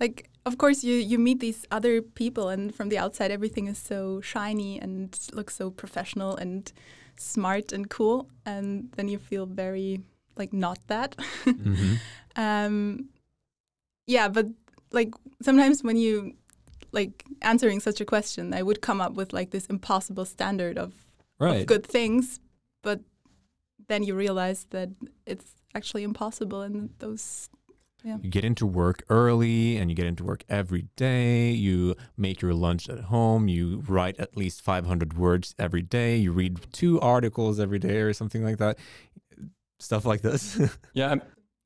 Like, 0.00 0.28
of 0.46 0.58
course, 0.58 0.82
you 0.82 0.94
you 0.94 1.18
meet 1.18 1.40
these 1.40 1.64
other 1.70 2.02
people, 2.02 2.48
and 2.48 2.74
from 2.74 2.88
the 2.88 2.98
outside, 2.98 3.30
everything 3.30 3.68
is 3.68 3.78
so 3.78 4.20
shiny 4.20 4.80
and 4.80 5.16
looks 5.32 5.54
so 5.56 5.70
professional 5.70 6.36
and 6.36 6.72
smart 7.16 7.72
and 7.72 7.88
cool, 7.88 8.28
and 8.44 8.90
then 8.96 9.08
you 9.08 9.18
feel 9.18 9.46
very 9.46 10.00
like 10.36 10.52
not 10.52 10.78
that. 10.86 11.16
Mm-hmm. 11.44 11.94
um, 12.36 13.08
yeah, 14.06 14.28
but 14.28 14.46
like 14.92 15.14
sometimes 15.42 15.82
when 15.82 15.96
you 15.96 16.34
like 16.92 17.24
answering 17.42 17.80
such 17.80 18.00
a 18.00 18.04
question, 18.04 18.54
I 18.54 18.62
would 18.62 18.80
come 18.80 19.00
up 19.00 19.12
with 19.14 19.32
like 19.32 19.50
this 19.50 19.66
impossible 19.66 20.24
standard 20.24 20.78
of, 20.78 20.92
Right. 21.38 21.60
of 21.60 21.66
good 21.66 21.86
things, 21.86 22.40
but 22.82 23.00
then 23.88 24.02
you 24.02 24.14
realize 24.14 24.66
that 24.70 24.90
it's 25.26 25.54
actually 25.74 26.02
impossible, 26.02 26.62
and 26.62 26.90
those 26.98 27.48
You 28.04 28.16
get 28.30 28.44
into 28.44 28.64
work 28.66 29.02
early 29.10 29.76
and 29.76 29.90
you 29.90 29.94
get 29.96 30.06
into 30.06 30.24
work 30.24 30.42
every 30.48 30.86
day. 30.96 31.50
You 31.50 31.94
make 32.16 32.40
your 32.40 32.54
lunch 32.54 32.88
at 32.88 33.00
home. 33.04 33.48
You 33.48 33.82
write 33.86 34.18
at 34.18 34.36
least 34.36 34.62
500 34.62 35.18
words 35.18 35.54
every 35.58 35.82
day. 35.82 36.16
You 36.16 36.32
read 36.32 36.58
two 36.72 36.98
articles 37.00 37.60
every 37.60 37.78
day 37.78 37.98
or 37.98 38.12
something 38.14 38.42
like 38.42 38.58
that. 38.58 38.78
Stuff 39.78 40.04
like 40.06 40.22
this. 40.22 40.58
Yeah, 40.94 41.08
I'm- 41.10 41.22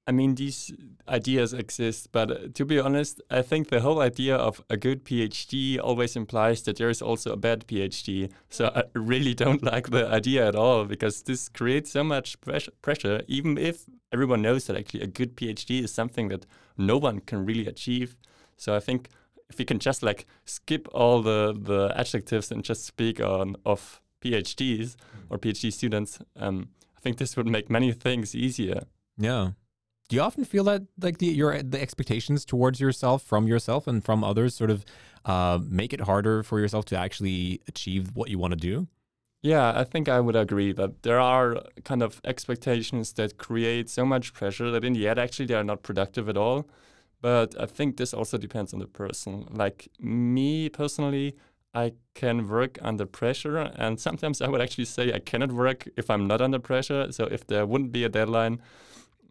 I 0.06 0.10
mean 0.10 0.34
these 0.34 0.72
ideas 1.08 1.52
exist, 1.52 2.10
but 2.10 2.30
uh, 2.30 2.48
to 2.54 2.64
be 2.64 2.80
honest, 2.80 3.20
I 3.30 3.42
think 3.42 3.68
the 3.68 3.80
whole 3.80 4.00
idea 4.00 4.34
of 4.34 4.60
a 4.68 4.76
good 4.76 5.04
PhD 5.04 5.78
always 5.80 6.16
implies 6.16 6.62
that 6.62 6.76
there 6.76 6.90
is 6.90 7.00
also 7.00 7.32
a 7.32 7.36
bad 7.36 7.66
PhD. 7.68 8.32
So 8.48 8.72
I 8.74 8.82
really 8.94 9.34
don't 9.34 9.62
like 9.72 9.90
the 9.90 10.08
idea 10.08 10.48
at 10.48 10.56
all 10.56 10.86
because 10.86 11.22
this 11.22 11.48
creates 11.48 11.92
so 11.92 12.02
much 12.02 12.40
pres- 12.40 12.68
pressure. 12.82 13.22
Even 13.28 13.56
if 13.56 13.84
everyone 14.12 14.42
knows 14.42 14.66
that 14.66 14.76
actually 14.76 15.02
a 15.02 15.06
good 15.06 15.36
PhD 15.36 15.84
is 15.84 15.94
something 15.94 16.28
that 16.28 16.46
no 16.76 16.98
one 16.98 17.20
can 17.20 17.46
really 17.46 17.68
achieve. 17.68 18.16
So 18.56 18.74
I 18.74 18.80
think 18.80 19.08
if 19.48 19.58
we 19.58 19.64
can 19.64 19.78
just 19.78 20.02
like 20.02 20.26
skip 20.44 20.88
all 20.92 21.22
the 21.22 21.54
the 21.56 21.92
adjectives 21.96 22.50
and 22.50 22.64
just 22.64 22.84
speak 22.84 23.20
on 23.20 23.54
of 23.64 24.00
PhDs 24.20 24.96
or 25.30 25.38
PhD 25.38 25.72
students, 25.72 26.18
um, 26.36 26.70
I 26.96 27.00
think 27.00 27.18
this 27.18 27.36
would 27.36 27.46
make 27.48 27.70
many 27.70 27.92
things 27.92 28.34
easier. 28.34 28.82
yeah. 29.16 29.50
Do 30.12 30.16
you 30.16 30.22
often 30.22 30.44
feel 30.44 30.64
that 30.64 30.82
like 31.00 31.16
the 31.16 31.28
your 31.28 31.62
the 31.62 31.80
expectations 31.80 32.44
towards 32.44 32.78
yourself 32.78 33.22
from 33.22 33.48
yourself 33.48 33.86
and 33.86 34.04
from 34.04 34.22
others 34.22 34.54
sort 34.54 34.68
of 34.70 34.84
uh, 35.24 35.58
make 35.66 35.94
it 35.94 36.02
harder 36.02 36.42
for 36.42 36.60
yourself 36.60 36.84
to 36.92 36.98
actually 36.98 37.62
achieve 37.66 38.10
what 38.12 38.28
you 38.28 38.38
want 38.38 38.50
to 38.52 38.58
do? 38.58 38.88
Yeah, 39.40 39.72
I 39.74 39.84
think 39.84 40.10
I 40.10 40.20
would 40.20 40.36
agree 40.36 40.72
that 40.74 41.02
there 41.02 41.18
are 41.18 41.62
kind 41.84 42.02
of 42.02 42.20
expectations 42.24 43.14
that 43.14 43.38
create 43.38 43.88
so 43.88 44.04
much 44.04 44.34
pressure 44.34 44.70
that 44.72 44.84
in 44.84 44.92
the 44.92 45.08
end 45.08 45.18
actually 45.18 45.46
they 45.46 45.54
are 45.54 45.64
not 45.64 45.82
productive 45.82 46.28
at 46.28 46.36
all. 46.36 46.68
But 47.22 47.58
I 47.58 47.64
think 47.64 47.96
this 47.96 48.12
also 48.12 48.36
depends 48.36 48.74
on 48.74 48.80
the 48.80 48.86
person. 48.86 49.46
Like 49.50 49.88
me 49.98 50.68
personally, 50.68 51.36
I 51.72 51.94
can 52.12 52.50
work 52.50 52.78
under 52.82 53.06
pressure, 53.06 53.56
and 53.56 53.98
sometimes 53.98 54.42
I 54.42 54.48
would 54.48 54.60
actually 54.60 54.84
say 54.84 55.10
I 55.10 55.20
cannot 55.20 55.52
work 55.52 55.88
if 55.96 56.10
I'm 56.10 56.26
not 56.26 56.42
under 56.42 56.58
pressure. 56.58 57.10
So 57.12 57.24
if 57.24 57.46
there 57.46 57.64
wouldn't 57.64 57.92
be 57.92 58.04
a 58.04 58.10
deadline, 58.10 58.60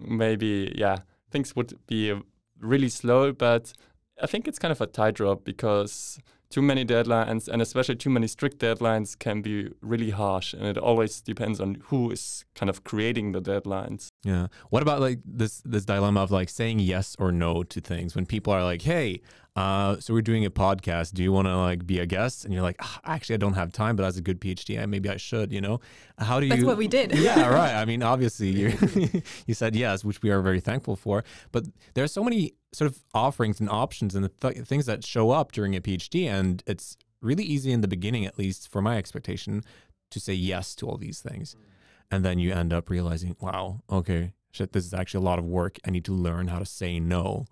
maybe 0.01 0.73
yeah, 0.75 0.99
things 1.29 1.55
would 1.55 1.73
be 1.87 2.13
really 2.59 2.89
slow. 2.89 3.31
But 3.31 3.73
I 4.21 4.27
think 4.27 4.47
it's 4.47 4.59
kind 4.59 4.71
of 4.71 4.81
a 4.81 4.87
tightrope 4.87 5.43
because 5.43 6.19
too 6.51 6.61
many 6.61 6.85
deadlines 6.85 7.47
and 7.47 7.61
especially 7.61 7.95
too 7.95 8.09
many 8.09 8.27
strict 8.27 8.59
deadlines 8.59 9.17
can 9.17 9.41
be 9.41 9.69
really 9.81 10.09
harsh 10.09 10.53
and 10.53 10.65
it 10.65 10.77
always 10.77 11.21
depends 11.21 11.61
on 11.61 11.77
who 11.85 12.11
is 12.11 12.43
kind 12.55 12.69
of 12.69 12.83
creating 12.83 13.31
the 13.31 13.41
deadlines 13.41 14.09
Yeah. 14.23 14.47
What 14.69 14.83
about 14.83 14.99
like 14.99 15.19
this 15.25 15.61
this 15.63 15.85
dilemma 15.85 16.21
of 16.21 16.29
like 16.29 16.49
saying 16.49 16.79
yes 16.79 17.15
or 17.17 17.31
no 17.31 17.63
to 17.63 17.79
things 17.79 18.15
when 18.15 18.25
people 18.25 18.53
are 18.53 18.63
like, 18.63 18.81
"Hey, 18.81 19.21
uh, 19.55 19.99
so 19.99 20.13
we're 20.13 20.21
doing 20.21 20.45
a 20.45 20.49
podcast. 20.49 21.13
Do 21.13 21.23
you 21.23 21.31
want 21.31 21.47
to 21.47 21.57
like 21.57 21.85
be 21.85 21.99
a 21.99 22.05
guest?" 22.05 22.45
And 22.45 22.53
you're 22.53 22.63
like, 22.63 22.77
"Ah, 22.79 23.01
"Actually, 23.03 23.35
I 23.35 23.37
don't 23.37 23.53
have 23.53 23.71
time, 23.71 23.95
but 23.95 24.05
as 24.05 24.17
a 24.17 24.21
good 24.21 24.39
PhD, 24.39 24.81
I, 24.81 24.85
maybe 24.85 25.09
I 25.09 25.17
should." 25.17 25.51
You 25.51 25.61
know, 25.61 25.81
how 26.17 26.39
do 26.39 26.45
you? 26.45 26.51
That's 26.51 26.63
what 26.63 26.77
we 26.77 26.87
did. 26.87 27.13
yeah, 27.17 27.47
right. 27.53 27.73
I 27.75 27.85
mean, 27.85 28.01
obviously, 28.01 28.49
you 28.49 29.21
you 29.45 29.53
said 29.53 29.75
yes, 29.75 30.05
which 30.05 30.21
we 30.21 30.29
are 30.29 30.41
very 30.41 30.61
thankful 30.61 30.95
for. 30.95 31.23
But 31.51 31.65
there 31.93 32.03
are 32.03 32.07
so 32.09 32.23
many 32.23 32.53
sort 32.73 32.89
of 32.89 33.03
offerings 33.13 33.59
and 33.59 33.69
options 33.69 34.15
and 34.15 34.23
the 34.23 34.29
th- 34.29 34.65
things 34.65 34.85
that 34.85 35.05
show 35.05 35.31
up 35.31 35.51
during 35.51 35.75
a 35.75 35.81
PhD, 35.81 36.27
and 36.27 36.63
it's 36.65 36.95
really 37.21 37.43
easy 37.43 37.71
in 37.71 37.81
the 37.81 37.87
beginning, 37.87 38.25
at 38.25 38.39
least 38.39 38.71
for 38.71 38.81
my 38.81 38.97
expectation, 38.97 39.63
to 40.11 40.19
say 40.19 40.33
yes 40.33 40.75
to 40.75 40.87
all 40.87 40.97
these 40.97 41.19
things, 41.19 41.55
and 42.09 42.23
then 42.23 42.39
you 42.39 42.53
end 42.53 42.71
up 42.71 42.89
realizing, 42.89 43.35
wow, 43.41 43.81
okay, 43.89 44.33
shit, 44.51 44.71
this 44.71 44.85
is 44.85 44.93
actually 44.93 45.23
a 45.23 45.27
lot 45.29 45.39
of 45.39 45.45
work. 45.45 45.77
I 45.85 45.91
need 45.91 46.05
to 46.05 46.13
learn 46.13 46.47
how 46.47 46.59
to 46.59 46.65
say 46.65 46.99
no. 46.99 47.45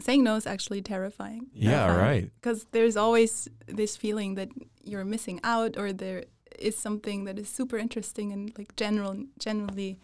Saying 0.00 0.24
no 0.24 0.36
is 0.36 0.46
actually 0.46 0.82
terrifying. 0.82 1.46
Yeah, 1.52 1.94
right. 1.96 2.30
Because 2.40 2.66
there's 2.72 2.96
always 2.96 3.48
this 3.66 3.96
feeling 3.96 4.34
that 4.34 4.48
you're 4.82 5.04
missing 5.04 5.40
out, 5.44 5.76
or 5.78 5.92
there 5.92 6.24
is 6.58 6.76
something 6.76 7.24
that 7.24 7.38
is 7.38 7.48
super 7.48 7.78
interesting 7.78 8.32
and 8.32 8.52
like 8.58 8.76
general, 8.76 9.16
generally 9.38 9.98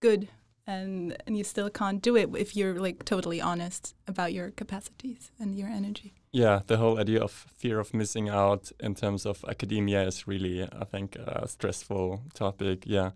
good, 0.00 0.28
and 0.66 1.16
and 1.26 1.36
you 1.36 1.44
still 1.44 1.70
can't 1.70 2.02
do 2.02 2.16
it 2.16 2.28
if 2.36 2.56
you're 2.56 2.78
like 2.78 3.04
totally 3.04 3.40
honest 3.40 3.94
about 4.06 4.32
your 4.32 4.50
capacities 4.50 5.30
and 5.38 5.58
your 5.58 5.68
energy. 5.68 6.14
Yeah, 6.32 6.60
the 6.66 6.76
whole 6.76 6.98
idea 6.98 7.22
of 7.22 7.30
fear 7.30 7.80
of 7.80 7.94
missing 7.94 8.28
out 8.28 8.70
in 8.80 8.94
terms 8.94 9.24
of 9.24 9.44
academia 9.48 10.02
is 10.06 10.26
really, 10.28 10.62
I 10.64 10.84
think, 10.84 11.16
a 11.16 11.48
stressful 11.48 12.20
topic. 12.34 12.82
Yeah. 12.84 13.12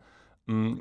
Mm, 0.48 0.80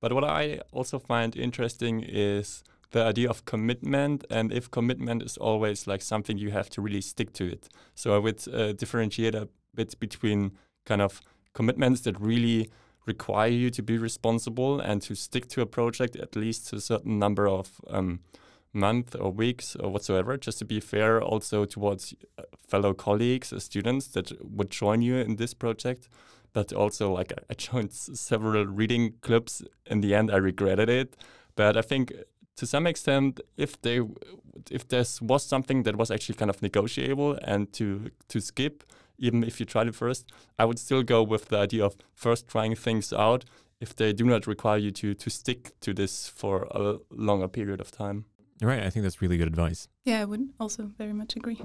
but 0.00 0.12
what 0.12 0.24
I 0.24 0.60
also 0.72 0.98
find 0.98 1.36
interesting 1.36 2.02
is 2.02 2.64
the 2.90 3.04
idea 3.04 3.28
of 3.28 3.44
commitment 3.44 4.24
and 4.30 4.52
if 4.52 4.70
commitment 4.70 5.22
is 5.22 5.36
always 5.36 5.86
like 5.86 6.02
something 6.02 6.38
you 6.38 6.50
have 6.50 6.70
to 6.70 6.80
really 6.80 7.00
stick 7.00 7.32
to 7.34 7.44
it. 7.44 7.68
So 7.94 8.14
I 8.14 8.18
would 8.18 8.42
uh, 8.48 8.72
differentiate 8.72 9.34
a 9.34 9.48
bit 9.74 9.98
between 10.00 10.52
kind 10.86 11.02
of 11.02 11.20
commitments 11.52 12.00
that 12.02 12.18
really 12.20 12.70
require 13.06 13.50
you 13.50 13.70
to 13.70 13.82
be 13.82 13.98
responsible 13.98 14.80
and 14.80 15.02
to 15.02 15.14
stick 15.14 15.48
to 15.48 15.60
a 15.60 15.66
project 15.66 16.16
at 16.16 16.36
least 16.36 16.68
to 16.68 16.76
a 16.76 16.80
certain 16.80 17.18
number 17.18 17.48
of 17.48 17.80
um, 17.88 18.20
months 18.72 19.14
or 19.14 19.32
weeks 19.32 19.76
or 19.76 19.90
whatsoever, 19.90 20.36
just 20.36 20.58
to 20.58 20.64
be 20.64 20.80
fair 20.80 21.20
also 21.20 21.64
towards 21.64 22.14
uh, 22.38 22.42
fellow 22.66 22.94
colleagues 22.94 23.52
or 23.52 23.60
students 23.60 24.08
that 24.08 24.32
would 24.42 24.70
join 24.70 25.02
you 25.02 25.16
in 25.16 25.36
this 25.36 25.54
project. 25.54 26.08
But 26.52 26.72
also, 26.72 27.12
like 27.12 27.32
I 27.50 27.54
joined 27.54 27.92
several 27.92 28.66
reading 28.66 29.14
clubs. 29.20 29.62
In 29.86 30.00
the 30.00 30.14
end, 30.14 30.30
I 30.30 30.36
regretted 30.36 30.88
it. 30.88 31.16
But 31.56 31.76
I 31.76 31.82
think 31.82 32.12
to 32.58 32.66
some 32.66 32.88
extent, 32.88 33.40
if 33.56 33.80
they 33.82 34.00
if 34.70 34.86
there 34.88 35.04
was 35.20 35.44
something 35.44 35.84
that 35.84 35.96
was 35.96 36.10
actually 36.10 36.34
kind 36.34 36.50
of 36.50 36.60
negotiable 36.60 37.38
and 37.44 37.72
to 37.72 38.10
to 38.28 38.40
skip, 38.40 38.84
even 39.16 39.44
if 39.44 39.60
you 39.60 39.66
tried 39.66 39.86
it 39.88 39.94
first, 39.94 40.32
I 40.58 40.64
would 40.64 40.78
still 40.78 41.04
go 41.04 41.22
with 41.22 41.46
the 41.48 41.58
idea 41.58 41.84
of 41.84 41.96
first 42.14 42.48
trying 42.48 42.74
things 42.74 43.12
out 43.12 43.44
if 43.80 43.94
they 43.94 44.12
do 44.12 44.24
not 44.24 44.46
require 44.46 44.78
you 44.78 44.90
to 44.90 45.14
to 45.14 45.30
stick 45.30 45.72
to 45.80 45.94
this 45.94 46.28
for 46.28 46.66
a 46.70 46.98
longer 47.10 47.48
period 47.48 47.80
of 47.80 47.90
time. 47.90 48.24
Right. 48.60 48.82
I 48.82 48.90
think 48.90 49.04
that's 49.04 49.22
really 49.22 49.36
good 49.36 49.46
advice. 49.46 49.88
Yeah, 50.04 50.22
I 50.22 50.24
would 50.24 50.48
also 50.58 50.90
very 50.98 51.12
much 51.12 51.36
agree. 51.36 51.60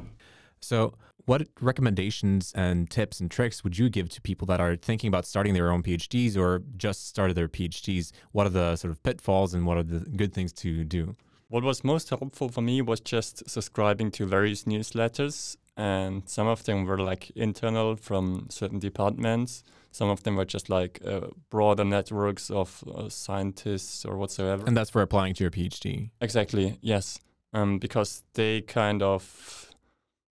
So, 0.64 0.94
what 1.26 1.48
recommendations 1.62 2.52
and 2.54 2.90
tips 2.90 3.20
and 3.20 3.32
tricks 3.32 3.64
would 3.64 3.78
you 3.78 3.90
give 3.90 4.10
to 4.10 4.22
people 4.22 4.46
that 4.48 4.60
are 4.60 4.76
thinking 4.76 5.08
about 5.08 5.26
starting 5.26 5.54
their 5.54 5.72
own 5.72 5.84
PhDs 5.84 6.38
or 6.38 6.64
just 6.76 7.08
started 7.08 7.36
their 7.36 7.48
PhDs? 7.48 8.12
What 8.32 8.48
are 8.48 8.50
the 8.50 8.76
sort 8.76 8.92
of 8.92 9.02
pitfalls 9.04 9.54
and 9.54 9.66
what 9.66 9.78
are 9.78 9.84
the 9.84 10.00
good 10.00 10.34
things 10.34 10.52
to 10.54 10.84
do? 10.84 11.16
What 11.48 11.64
was 11.64 11.84
most 11.84 12.10
helpful 12.10 12.50
for 12.50 12.62
me 12.62 12.82
was 12.82 13.00
just 13.00 13.48
subscribing 13.50 14.12
to 14.12 14.26
various 14.26 14.64
newsletters, 14.64 15.56
and 15.78 16.28
some 16.28 16.48
of 16.48 16.64
them 16.64 16.86
were 16.86 16.98
like 16.98 17.30
internal 17.36 17.96
from 17.96 18.48
certain 18.50 18.80
departments. 18.80 19.64
Some 19.92 20.10
of 20.10 20.24
them 20.24 20.36
were 20.36 20.46
just 20.46 20.70
like 20.70 21.00
uh, 21.06 21.28
broader 21.52 21.86
networks 21.86 22.50
of 22.50 22.84
uh, 22.88 23.10
scientists 23.10 24.04
or 24.04 24.18
whatsoever. 24.18 24.64
And 24.66 24.76
that's 24.76 24.90
for 24.90 25.04
applying 25.04 25.36
to 25.36 25.44
your 25.44 25.52
PhD. 25.52 26.10
Exactly. 26.20 26.80
Yes, 26.82 27.20
um, 27.54 27.78
because 27.78 28.24
they 28.34 28.62
kind 28.62 29.04
of 29.04 29.73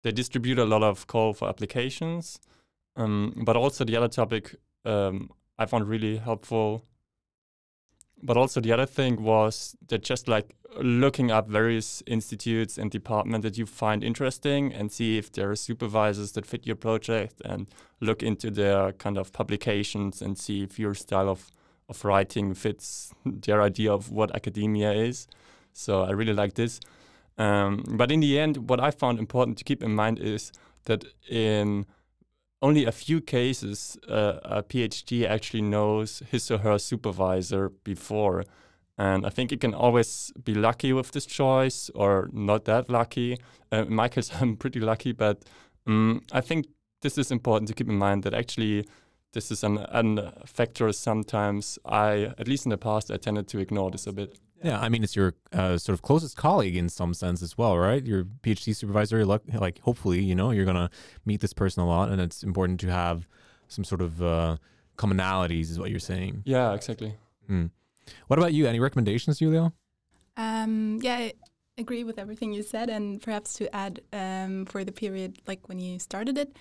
they 0.04 0.12
distribute 0.12 0.60
a 0.60 0.66
lot 0.66 0.84
of 0.84 1.08
call 1.08 1.34
for 1.34 1.50
applications, 1.50 2.40
um, 2.96 3.34
but 3.46 3.56
also 3.56 3.84
the 3.84 3.96
other 3.96 4.08
topic 4.08 4.56
um, 4.86 5.30
I 5.58 5.66
found 5.66 5.88
really 5.88 6.18
helpful. 6.18 6.86
But 8.22 8.36
also 8.36 8.60
the 8.60 8.74
other 8.74 8.86
thing 8.86 9.24
was 9.24 9.76
that 9.88 10.04
just 10.04 10.28
like 10.28 10.56
looking 10.78 11.32
up 11.32 11.48
various 11.48 12.04
institutes 12.06 12.78
and 12.78 12.92
departments 12.92 13.44
that 13.44 13.58
you 13.58 13.66
find 13.66 14.04
interesting 14.04 14.74
and 14.74 14.92
see 14.92 15.18
if 15.18 15.32
there 15.32 15.50
are 15.50 15.56
supervisors 15.56 16.34
that 16.34 16.46
fit 16.46 16.68
your 16.68 16.76
project 16.76 17.42
and 17.46 17.68
look 18.02 18.22
into 18.22 18.52
their 18.52 18.92
kind 18.94 19.18
of 19.18 19.32
publications 19.32 20.22
and 20.22 20.38
see 20.38 20.64
if 20.64 20.78
your 20.78 20.94
style 20.94 21.30
of, 21.30 21.50
of 21.88 22.04
writing 22.04 22.54
fits 22.54 23.14
their 23.26 23.62
idea 23.62 23.92
of 23.92 24.12
what 24.12 24.36
academia 24.36 24.92
is. 24.92 25.28
So 25.74 26.04
I 26.04 26.12
really 26.12 26.34
like 26.34 26.56
this. 26.56 26.80
Um, 27.40 27.84
but 27.88 28.12
in 28.12 28.20
the 28.20 28.38
end, 28.38 28.70
what 28.70 28.80
I 28.80 28.92
found 28.92 29.18
important 29.18 29.58
to 29.58 29.64
keep 29.64 29.82
in 29.82 29.96
mind 29.96 30.20
is 30.20 30.52
that 30.86 31.06
in 31.28 31.86
only 32.62 32.86
a 32.86 32.92
few 32.92 33.22
cases, 33.22 33.98
uh, 34.08 34.40
a 34.44 34.62
PhD 34.62 35.26
actually 35.26 35.62
knows 35.62 36.22
his 36.30 36.52
or 36.52 36.60
her 36.60 36.78
supervisor 36.78 37.70
before. 37.84 38.44
And 38.98 39.26
I 39.26 39.30
think 39.30 39.52
you 39.52 39.58
can 39.58 39.74
always 39.74 40.34
be 40.44 40.54
lucky 40.54 40.92
with 40.92 41.12
this 41.12 41.26
choice 41.26 41.90
or 41.96 42.30
not 42.34 42.66
that 42.66 42.90
lucky. 42.90 43.38
Uh, 43.72 43.86
in 43.88 43.94
my 43.96 44.10
case, 44.14 44.30
I'm 44.42 44.58
pretty 44.58 44.82
lucky, 44.82 45.14
but 45.14 45.44
um, 45.88 46.22
I 46.34 46.42
think 46.42 46.68
this 47.02 47.18
is 47.18 47.32
important 47.32 47.70
to 47.70 47.74
keep 47.74 47.88
in 47.88 47.98
mind 47.98 48.24
that 48.24 48.34
actually 48.34 48.86
this 49.32 49.52
is 49.52 49.64
an, 49.64 49.78
an 49.78 50.32
factor 50.46 50.92
sometimes 50.92 51.80
I, 51.86 52.34
at 52.38 52.48
least 52.48 52.66
in 52.66 52.72
the 52.72 52.78
past, 52.78 53.10
I 53.10 53.18
tended 53.18 53.48
to 53.50 53.60
ignore 53.60 53.92
this 53.92 54.08
a 54.08 54.12
bit. 54.12 54.38
Yeah, 54.64 54.80
I 54.80 54.90
mean, 54.90 55.04
it's 55.04 55.16
your 55.16 55.36
uh, 55.54 55.78
sort 55.78 55.94
of 55.94 56.02
closest 56.02 56.36
colleague 56.36 56.76
in 56.76 56.90
some 56.90 57.14
sense 57.14 57.42
as 57.42 57.58
well, 57.58 57.78
right? 57.78 58.06
Your 58.06 58.26
PhD 58.26 58.76
supervisor, 58.76 59.26
like, 59.26 59.80
hopefully, 59.80 60.22
you 60.22 60.36
know, 60.36 60.52
you're 60.52 60.66
going 60.66 60.76
to 60.76 60.90
meet 61.26 61.40
this 61.40 61.54
person 61.54 61.82
a 61.82 61.88
lot, 61.88 62.10
and 62.10 62.20
it's 62.20 62.44
important 62.44 62.80
to 62.82 62.88
have 62.92 63.28
some 63.68 63.84
sort 63.84 64.02
of 64.02 64.22
uh, 64.22 64.58
commonalities, 64.98 65.70
is 65.72 65.80
what 65.80 65.92
you're 65.92 66.00
saying. 66.00 66.44
Yeah, 66.46 66.74
exactly. 66.74 67.16
Mm. 67.50 67.72
What 68.28 68.40
about 68.40 68.54
you? 68.54 68.68
Any 68.68 68.80
recommendations, 68.80 69.40
Julia? 69.40 69.72
Um, 70.36 71.00
yeah, 71.02 71.16
I 71.16 71.34
agree 71.78 72.04
with 72.04 72.20
everything 72.20 72.54
you 72.54 72.64
said, 72.64 72.90
and 72.90 73.22
perhaps 73.22 73.54
to 73.56 73.74
add 73.74 74.02
um, 74.12 74.66
for 74.66 74.84
the 74.84 74.92
period 74.92 75.38
like 75.48 75.70
when 75.70 75.80
you 75.80 76.00
started 76.00 76.38
it, 76.38 76.58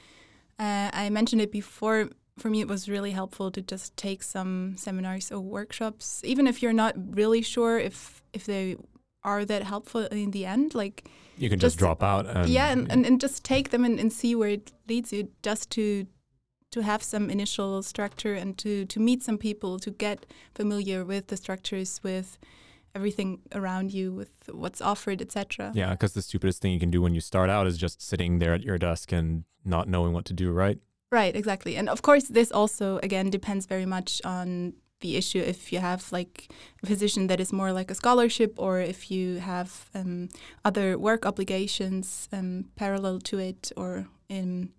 uh, 0.58 0.90
I 0.92 1.10
mentioned 1.10 1.40
it 1.40 1.52
before 1.52 2.10
for 2.38 2.50
me, 2.50 2.60
it 2.60 2.68
was 2.68 2.88
really 2.88 3.12
helpful 3.12 3.50
to 3.50 3.62
just 3.62 3.96
take 3.96 4.22
some 4.22 4.76
seminars 4.76 5.30
or 5.30 5.40
workshops, 5.40 6.22
even 6.24 6.46
if 6.46 6.62
you're 6.62 6.72
not 6.72 6.94
really 6.96 7.42
sure 7.42 7.78
if 7.78 8.22
if 8.32 8.44
they 8.46 8.76
are 9.24 9.44
that 9.44 9.62
helpful 9.64 10.06
in 10.06 10.30
the 10.30 10.46
end. 10.46 10.74
Like 10.74 11.08
you 11.36 11.48
can 11.48 11.58
just, 11.58 11.74
just 11.74 11.78
drop 11.78 12.02
out. 12.02 12.26
And, 12.26 12.48
yeah, 12.48 12.70
and, 12.70 12.90
and, 12.90 13.06
and 13.06 13.20
just 13.20 13.44
take 13.44 13.70
them 13.70 13.84
and, 13.84 13.98
and 13.98 14.12
see 14.12 14.34
where 14.34 14.50
it 14.50 14.72
leads 14.88 15.12
you, 15.12 15.28
just 15.42 15.70
to 15.70 16.06
to 16.70 16.82
have 16.82 17.02
some 17.02 17.30
initial 17.30 17.82
structure 17.82 18.34
and 18.34 18.56
to 18.58 18.86
to 18.86 19.00
meet 19.00 19.22
some 19.22 19.38
people, 19.38 19.78
to 19.78 19.90
get 19.90 20.26
familiar 20.54 21.04
with 21.04 21.28
the 21.28 21.36
structures, 21.36 22.00
with 22.02 22.38
everything 22.94 23.40
around 23.54 23.92
you 23.92 24.12
with 24.12 24.30
what's 24.50 24.80
offered 24.80 25.20
etc 25.20 25.70
yeah 25.74 25.90
because 25.90 26.14
the 26.14 26.22
stupidest 26.22 26.60
thing 26.60 26.72
you 26.72 26.80
can 26.80 26.90
do 26.90 27.02
when 27.02 27.14
you 27.14 27.20
start 27.20 27.50
out 27.50 27.66
is 27.66 27.76
just 27.76 28.02
sitting 28.02 28.38
there 28.38 28.54
at 28.54 28.62
your 28.62 28.78
desk 28.78 29.12
and 29.12 29.44
not 29.64 29.86
knowing 29.88 30.12
what 30.12 30.24
to 30.24 30.32
do 30.32 30.50
right 30.50 30.78
Right, 31.10 31.34
exactly. 31.34 31.76
And 31.76 31.88
of 31.88 32.02
course, 32.02 32.24
this 32.24 32.52
also, 32.52 32.98
again, 33.02 33.30
depends 33.30 33.66
very 33.66 33.86
much 33.86 34.20
on 34.24 34.74
the 35.00 35.16
issue 35.16 35.38
if 35.38 35.72
you 35.72 35.78
have 35.78 36.10
like 36.12 36.52
a 36.82 36.86
position 36.86 37.28
that 37.28 37.40
is 37.40 37.52
more 37.52 37.72
like 37.72 37.90
a 37.90 37.94
scholarship 37.94 38.54
or 38.58 38.80
if 38.80 39.10
you 39.10 39.38
have 39.38 39.88
um, 39.94 40.28
other 40.64 40.98
work 40.98 41.24
obligations 41.24 42.28
um, 42.32 42.64
parallel 42.76 43.20
to 43.20 43.38
it 43.38 43.72
or 43.76 44.06
in 44.28 44.70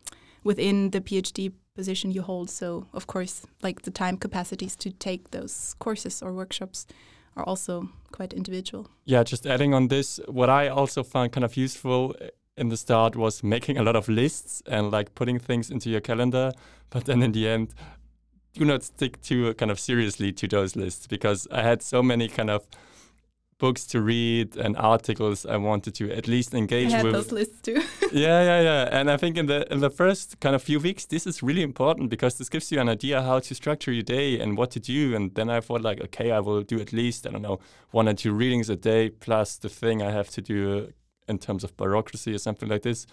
within 0.44 0.92
the 0.92 1.02
PhD 1.02 1.54
position 1.76 2.12
you 2.12 2.22
hold. 2.22 2.50
So 2.50 2.88
of 2.94 3.08
course, 3.08 3.46
like 3.62 3.84
the 3.84 3.92
time 3.92 4.18
capacities 4.18 4.76
to 4.78 4.92
take 4.92 5.32
those 5.32 5.76
courses 5.80 6.22
or 6.22 6.34
workshops 6.34 6.86
are 7.36 7.44
also 7.44 7.89
quite 8.12 8.34
individual. 8.34 8.88
Yeah, 9.06 9.24
just 9.24 9.46
adding 9.46 9.74
on 9.74 9.88
this, 9.88 10.20
what 10.28 10.50
I 10.50 10.68
also 10.68 11.04
found 11.04 11.32
kind 11.32 11.46
of 11.46 11.56
useful 11.56 12.15
in 12.60 12.69
the 12.69 12.78
start 12.78 13.15
was 13.15 13.43
making 13.43 13.78
a 13.78 13.84
lot 13.84 13.95
of 13.95 14.08
lists 14.08 14.62
and 14.67 14.91
like 14.91 15.15
putting 15.15 15.39
things 15.39 15.69
into 15.72 15.89
your 15.89 16.02
calendar. 16.02 16.52
But 16.89 17.06
then 17.06 17.24
in 17.24 17.32
the 17.32 17.48
end, 17.48 17.74
do 18.54 18.65
not 18.65 18.84
stick 18.84 19.22
too 19.22 19.54
kind 19.56 19.72
of 19.72 19.80
seriously 19.80 20.32
to 20.34 20.48
those 20.48 20.76
lists 20.76 21.08
because 21.08 21.48
I 21.52 21.62
had 21.62 21.82
so 21.82 22.04
many 22.04 22.28
kind 22.28 22.50
of 22.50 22.67
books 23.60 23.86
to 23.86 24.02
read 24.02 24.56
and 24.56 24.76
articles 24.78 25.45
I 25.45 25.58
wanted 25.58 25.93
to 25.95 26.12
at 26.12 26.28
least 26.28 26.54
engage 26.54 26.88
with. 26.88 26.93
I 26.93 26.98
had 26.98 27.06
with. 27.06 27.13
those 27.13 27.32
lists 27.32 27.62
too. 27.62 27.82
yeah, 28.12 28.41
yeah, 28.41 28.62
yeah. 28.62 28.89
And 28.91 29.12
I 29.12 29.17
think 29.17 29.38
in 29.38 29.45
the 29.45 29.72
in 29.72 29.82
the 29.82 29.89
first 29.89 30.39
kind 30.39 30.56
of 30.56 30.63
few 30.63 30.80
weeks, 30.80 31.06
this 31.06 31.28
is 31.28 31.43
really 31.43 31.62
important 31.62 32.10
because 32.10 32.38
this 32.38 32.50
gives 32.50 32.72
you 32.72 32.80
an 32.80 32.89
idea 32.89 33.22
how 33.22 33.39
to 33.39 33.54
structure 33.54 33.91
your 33.91 34.04
day 34.04 34.39
and 34.39 34.58
what 34.58 34.72
to 34.72 34.80
do. 34.80 35.15
And 35.15 35.36
then 35.36 35.50
I 35.50 35.60
thought 35.60 35.82
like, 35.82 36.02
okay, 36.02 36.32
I 36.32 36.39
will 36.39 36.63
do 36.63 36.80
at 36.80 36.91
least 36.93 37.28
I 37.28 37.32
don't 37.32 37.41
know 37.41 37.60
one 37.91 38.08
or 38.08 38.13
two 38.13 38.34
readings 38.34 38.69
a 38.69 38.76
day 38.76 39.10
plus 39.10 39.58
the 39.58 39.69
thing 39.69 40.02
I 40.02 40.12
have 40.12 40.30
to 40.32 40.41
do 40.41 40.93
in 41.30 41.38
terms 41.38 41.63
of 41.63 41.78
bureaucracy 41.78 42.34
or 42.34 42.39
something 42.39 42.70
like 42.70 42.82
this. 42.82 43.08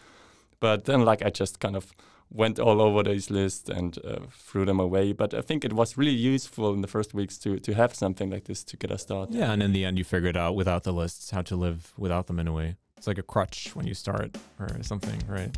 But 0.59 0.87
then, 0.87 1.05
like, 1.05 1.23
I 1.25 1.31
just 1.31 1.61
kind 1.61 1.77
of 1.77 1.93
went 2.31 2.59
all 2.59 2.81
over 2.81 3.03
these 3.03 3.31
lists 3.31 3.69
and 3.69 3.99
uh, 4.05 4.19
threw 4.33 4.65
them 4.65 4.81
away. 4.81 5.13
But 5.13 5.35
I 5.35 5.43
think 5.43 5.65
it 5.65 5.73
was 5.73 5.97
really 5.97 6.15
useful 6.15 6.73
in 6.73 6.81
the 6.81 6.89
first 6.89 7.15
weeks 7.15 7.39
to 7.39 7.59
to 7.61 7.75
have 7.75 7.95
something 7.95 8.31
like 8.31 8.45
this 8.45 8.65
to 8.65 8.77
get 8.77 8.91
us 8.91 9.03
started. 9.03 9.35
Yeah, 9.35 9.53
and 9.53 9.63
in 9.63 9.73
the 9.73 9.85
end, 9.85 9.99
you 9.99 10.05
figured 10.05 10.37
out 10.37 10.57
without 10.57 10.83
the 10.83 10.93
lists 10.93 11.31
how 11.31 11.43
to 11.43 11.57
live 11.57 11.93
without 11.97 12.27
them 12.27 12.41
in 12.41 12.49
a 12.49 12.53
way. 12.53 12.77
It's 12.97 13.07
like 13.07 13.19
a 13.19 13.23
crutch 13.23 13.77
when 13.77 13.87
you 13.87 13.95
start 13.95 14.37
or 14.59 14.69
something, 14.83 15.23
right? 15.29 15.55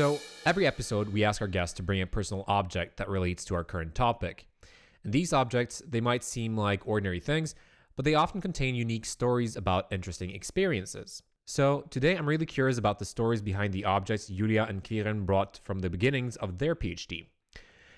So 0.00 0.18
every 0.44 0.66
episode, 0.66 1.12
we 1.12 1.24
ask 1.24 1.40
our 1.40 1.48
guests 1.48 1.74
to 1.76 1.82
bring 1.82 2.00
a 2.00 2.06
personal 2.06 2.44
object 2.48 2.96
that 2.96 3.08
relates 3.08 3.44
to 3.46 3.54
our 3.54 3.64
current 3.64 3.94
topic. 3.94 4.46
And 5.04 5.12
these 5.12 5.32
objects, 5.32 5.82
they 5.88 6.00
might 6.00 6.24
seem 6.24 6.56
like 6.56 6.86
ordinary 6.86 7.20
things, 7.20 7.54
but 8.00 8.06
they 8.06 8.14
often 8.14 8.40
contain 8.40 8.74
unique 8.74 9.04
stories 9.04 9.56
about 9.56 9.86
interesting 9.92 10.30
experiences. 10.30 11.22
So 11.46 11.84
today 11.90 12.16
I'm 12.16 12.26
really 12.26 12.46
curious 12.46 12.78
about 12.78 12.98
the 12.98 13.04
stories 13.04 13.42
behind 13.42 13.74
the 13.74 13.84
objects 13.84 14.28
Julia 14.28 14.64
and 14.66 14.82
Quirin 14.82 15.26
brought 15.26 15.60
from 15.64 15.80
the 15.80 15.90
beginnings 15.90 16.36
of 16.36 16.56
their 16.56 16.74
PhD. 16.74 17.26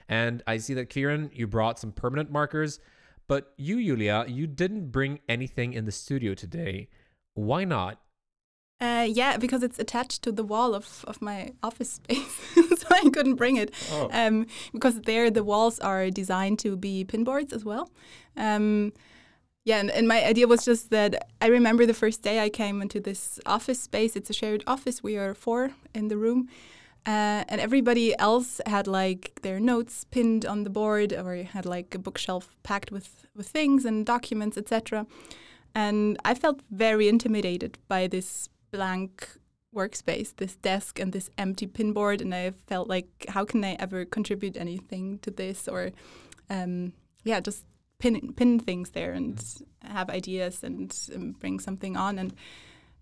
And 0.09 0.43
I 0.45 0.57
see 0.57 0.75
that 0.75 0.91
Quirin, 0.91 1.31
you 1.33 1.47
brought 1.47 1.79
some 1.79 1.93
permanent 1.93 2.33
markers, 2.33 2.81
but 3.29 3.53
you, 3.57 3.81
Julia, 3.81 4.25
you 4.27 4.49
didn't 4.49 4.91
bring 4.91 5.21
anything 5.29 5.73
in 5.73 5.85
the 5.85 5.93
studio 5.93 6.35
today. 6.35 6.88
Why 7.35 7.62
not? 7.62 8.01
Uh, 8.81 9.07
yeah, 9.09 9.37
because 9.37 9.62
it's 9.62 9.79
attached 9.79 10.23
to 10.23 10.33
the 10.33 10.43
wall 10.43 10.75
of, 10.75 11.05
of 11.07 11.23
my 11.23 11.53
office 11.62 11.91
space, 11.93 12.41
so 12.57 12.88
I 12.91 13.09
couldn't 13.11 13.37
bring 13.37 13.57
it. 13.57 13.73
Oh. 13.93 14.11
Um, 14.12 14.49
because 14.73 15.03
there 15.03 15.31
the 15.31 15.45
walls 15.45 15.79
are 15.79 16.11
designed 16.11 16.59
to 16.59 16.77
be 16.77 17.05
pinboards 17.05 17.53
as 17.53 17.65
well. 17.65 17.93
Um, 18.37 18.93
yeah, 19.64 19.79
and, 19.79 19.90
and 19.90 20.09
my 20.09 20.25
idea 20.25 20.48
was 20.48 20.64
just 20.64 20.90
that 20.90 21.29
I 21.40 21.46
remember 21.46 21.87
the 21.87 21.94
first 21.94 22.22
day 22.22 22.40
I 22.40 22.48
came 22.48 22.83
into 22.83 23.01
this 23.01 23.38
office 23.46 23.81
space. 23.81 24.16
It's 24.16 24.31
a 24.31 24.33
shared 24.33 24.64
office. 24.66 25.03
We 25.03 25.16
are 25.16 25.35
four 25.35 25.70
in 25.94 26.09
the 26.09 26.16
room. 26.16 26.48
Uh, 27.05 27.42
and 27.48 27.61
everybody 27.61 28.16
else 28.18 28.61
had 28.66 28.87
like 28.87 29.40
their 29.42 29.59
notes 29.59 30.05
pinned 30.05 30.46
on 30.46 30.64
the 30.64 30.70
board 30.70 31.12
or 31.12 31.42
had 31.42 31.66
like 31.66 31.94
a 31.94 31.98
bookshelf 31.98 32.57
packed 32.62 32.92
with, 32.92 33.27
with 33.37 33.48
things 33.48 33.85
and 33.85 34.07
documents, 34.07 34.57
etc. 34.57 35.07
And 35.75 36.16
I 36.25 36.35
felt 36.35 36.61
very 36.70 37.09
intimidated 37.09 37.79
by 37.88 38.07
this 38.07 38.48
blank 38.70 39.29
workspace, 39.75 40.35
this 40.37 40.57
desk 40.57 40.98
and 40.98 41.12
this 41.12 41.31
empty 41.38 41.66
pinboard. 41.66 42.20
And 42.20 42.35
I 42.35 42.53
felt 42.66 42.88
like, 42.88 43.27
how 43.29 43.44
can 43.44 43.64
I 43.64 43.75
ever 43.75 44.05
contribute 44.05 44.57
anything 44.57 45.18
to 45.20 45.31
this? 45.31 45.66
Or, 45.66 45.90
um, 46.51 46.92
yeah, 47.25 47.40
just 47.40 47.64
pin 48.03 48.33
pin 48.38 48.59
things 48.59 48.91
there 48.91 49.12
and 49.12 49.37
have 49.83 50.11
ideas 50.11 50.62
and, 50.65 50.88
and 51.15 51.38
bring 51.38 51.61
something 51.61 51.97
on. 51.97 52.19
And 52.19 52.33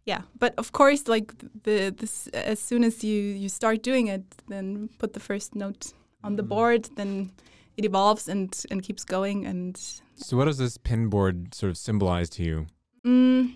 yeah 0.06 0.22
but 0.38 0.52
of 0.56 0.72
course 0.72 1.08
like 1.08 1.28
the 1.64 1.94
this 2.00 2.26
as 2.32 2.58
soon 2.58 2.84
as 2.84 3.04
you 3.04 3.20
you 3.42 3.48
start 3.48 3.82
doing 3.82 4.08
it 4.08 4.24
then 4.48 4.88
put 4.98 5.12
the 5.12 5.20
first 5.20 5.54
note 5.54 5.92
on 6.24 6.36
the 6.36 6.42
board 6.42 6.88
then 6.96 7.30
it 7.76 7.84
evolves 7.84 8.28
and 8.28 8.64
and 8.70 8.82
keeps 8.82 9.04
going 9.04 9.46
and 9.46 9.76
So, 10.16 10.36
what 10.36 10.46
does 10.46 10.56
this 10.58 10.78
pinboard 10.78 11.54
sort 11.54 11.70
of 11.70 11.76
symbolize 11.76 12.30
to 12.36 12.42
you? 12.42 12.66
mm, 13.06 13.52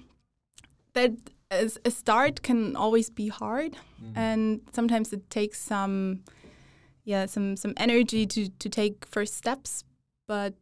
that 0.93 1.13
as 1.51 1.79
a 1.85 1.91
start 1.91 2.43
can 2.43 2.77
always 2.77 3.11
be 3.11 3.29
hard 3.29 3.77
and 4.15 4.61
sometimes 4.73 5.13
it 5.13 5.23
takes 5.31 5.59
some 5.59 6.21
yeah 7.05 7.27
some 7.27 7.57
some 7.57 7.73
energy 7.77 8.27
to 8.27 8.49
to 8.63 8.69
take 8.69 8.95
first 9.07 9.35
steps 9.35 9.85
but 10.29 10.55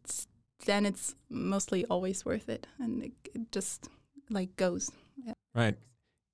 then 0.64 0.86
it's 0.86 1.14
mostly 1.28 1.84
always 1.86 2.24
worth 2.24 2.48
it 2.48 2.66
and 2.78 3.02
it, 3.02 3.12
it 3.34 3.52
just 3.52 3.88
like 4.30 4.56
goes 4.56 4.90
Right. 5.54 5.76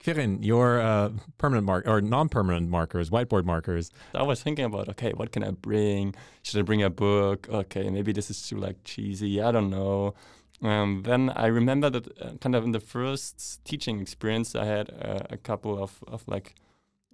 Quirin, 0.03 0.45
your 0.45 0.81
uh, 0.81 1.11
permanent 1.39 1.67
mark 1.67 1.87
or 1.89 2.01
non-permanent 2.01 2.69
markers, 2.69 3.11
whiteboard 3.11 3.45
markers. 3.45 3.91
I 4.15 4.23
was 4.23 4.41
thinking 4.41 4.65
about, 4.65 4.89
okay, 4.91 5.11
what 5.13 5.33
can 5.33 5.43
I 5.43 5.51
bring? 5.51 6.15
Should 6.45 6.61
I 6.61 6.63
bring 6.63 6.85
a 6.85 6.91
book? 6.91 7.49
Okay, 7.49 7.91
maybe 7.91 8.13
this 8.13 8.31
is 8.31 8.49
too 8.49 8.59
like 8.59 8.85
cheesy. 8.85 9.43
I 9.43 9.51
don't 9.51 9.71
know. 9.71 10.15
Um, 10.63 11.03
then 11.05 11.31
I 11.31 11.47
remember 11.47 11.91
that 11.91 12.07
uh, 12.21 12.31
kind 12.41 12.55
of 12.55 12.65
in 12.65 12.71
the 12.71 12.81
first 12.81 13.65
teaching 13.65 14.01
experience 14.01 14.55
I 14.55 14.67
had 14.67 14.91
uh, 14.91 15.21
a 15.31 15.37
couple 15.37 15.81
of, 15.83 15.99
of 16.07 16.27
like 16.29 16.55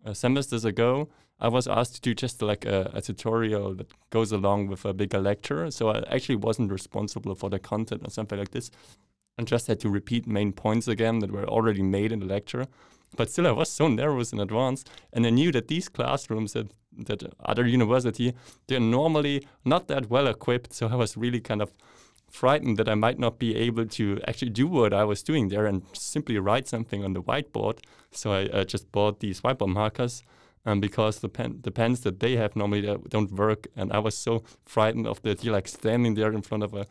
uh, 0.04 0.12
semesters 0.12 0.66
ago, 0.66 1.08
I 1.44 1.48
was 1.48 1.68
asked 1.68 1.96
to 1.96 2.00
do 2.00 2.14
just 2.14 2.40
like 2.40 2.64
a, 2.64 2.90
a 2.94 3.02
tutorial 3.02 3.74
that 3.74 3.90
goes 4.08 4.32
along 4.32 4.68
with 4.68 4.84
a 4.86 4.94
bigger 4.94 5.18
lecture. 5.18 5.70
So 5.70 5.90
I 5.90 6.02
actually 6.10 6.36
wasn't 6.36 6.72
responsible 6.72 7.34
for 7.34 7.50
the 7.50 7.58
content 7.58 8.02
or 8.06 8.10
something 8.10 8.38
like 8.38 8.52
this 8.52 8.70
and 9.36 9.46
just 9.46 9.66
had 9.66 9.78
to 9.80 9.90
repeat 9.90 10.26
main 10.26 10.52
points 10.52 10.88
again 10.88 11.18
that 11.18 11.30
were 11.30 11.44
already 11.44 11.82
made 11.82 12.12
in 12.12 12.20
the 12.20 12.26
lecture. 12.26 12.66
But 13.16 13.30
still, 13.30 13.46
I 13.46 13.50
was 13.50 13.70
so 13.70 13.88
nervous 13.88 14.32
in 14.32 14.40
advance, 14.40 14.84
and 15.12 15.26
I 15.26 15.30
knew 15.30 15.52
that 15.52 15.68
these 15.68 15.88
classrooms 15.88 16.56
at 16.56 16.68
that 16.96 17.24
other 17.44 17.66
university 17.66 18.32
they're 18.68 18.78
normally 18.78 19.44
not 19.64 19.88
that 19.88 20.08
well 20.08 20.28
equipped. 20.28 20.72
So 20.72 20.88
I 20.88 20.94
was 20.94 21.16
really 21.16 21.40
kind 21.40 21.60
of 21.60 21.72
frightened 22.30 22.76
that 22.78 22.88
I 22.88 22.94
might 22.94 23.18
not 23.18 23.38
be 23.38 23.54
able 23.56 23.86
to 23.86 24.20
actually 24.26 24.50
do 24.50 24.66
what 24.66 24.92
I 24.92 25.04
was 25.04 25.22
doing 25.22 25.48
there 25.48 25.66
and 25.66 25.82
simply 25.92 26.38
write 26.38 26.68
something 26.68 27.04
on 27.04 27.12
the 27.12 27.22
whiteboard. 27.22 27.80
So 28.12 28.32
I 28.32 28.44
uh, 28.46 28.64
just 28.64 28.90
bought 28.92 29.20
these 29.20 29.40
whiteboard 29.42 29.72
markers. 29.74 30.22
Um, 30.66 30.80
because 30.80 31.18
the 31.18 31.28
pen, 31.28 31.60
the 31.62 31.70
pens 31.70 32.00
that 32.00 32.20
they 32.20 32.36
have 32.36 32.56
normally 32.56 32.88
uh, 32.88 32.96
don't 33.08 33.30
work, 33.32 33.66
and 33.76 33.92
I 33.92 33.98
was 33.98 34.16
so 34.16 34.44
frightened 34.64 35.06
of 35.06 35.20
the 35.20 35.32
idea, 35.32 35.52
like 35.52 35.68
standing 35.68 36.14
there 36.14 36.32
in 36.32 36.40
front 36.40 36.62
of 36.62 36.72
a 36.72 36.86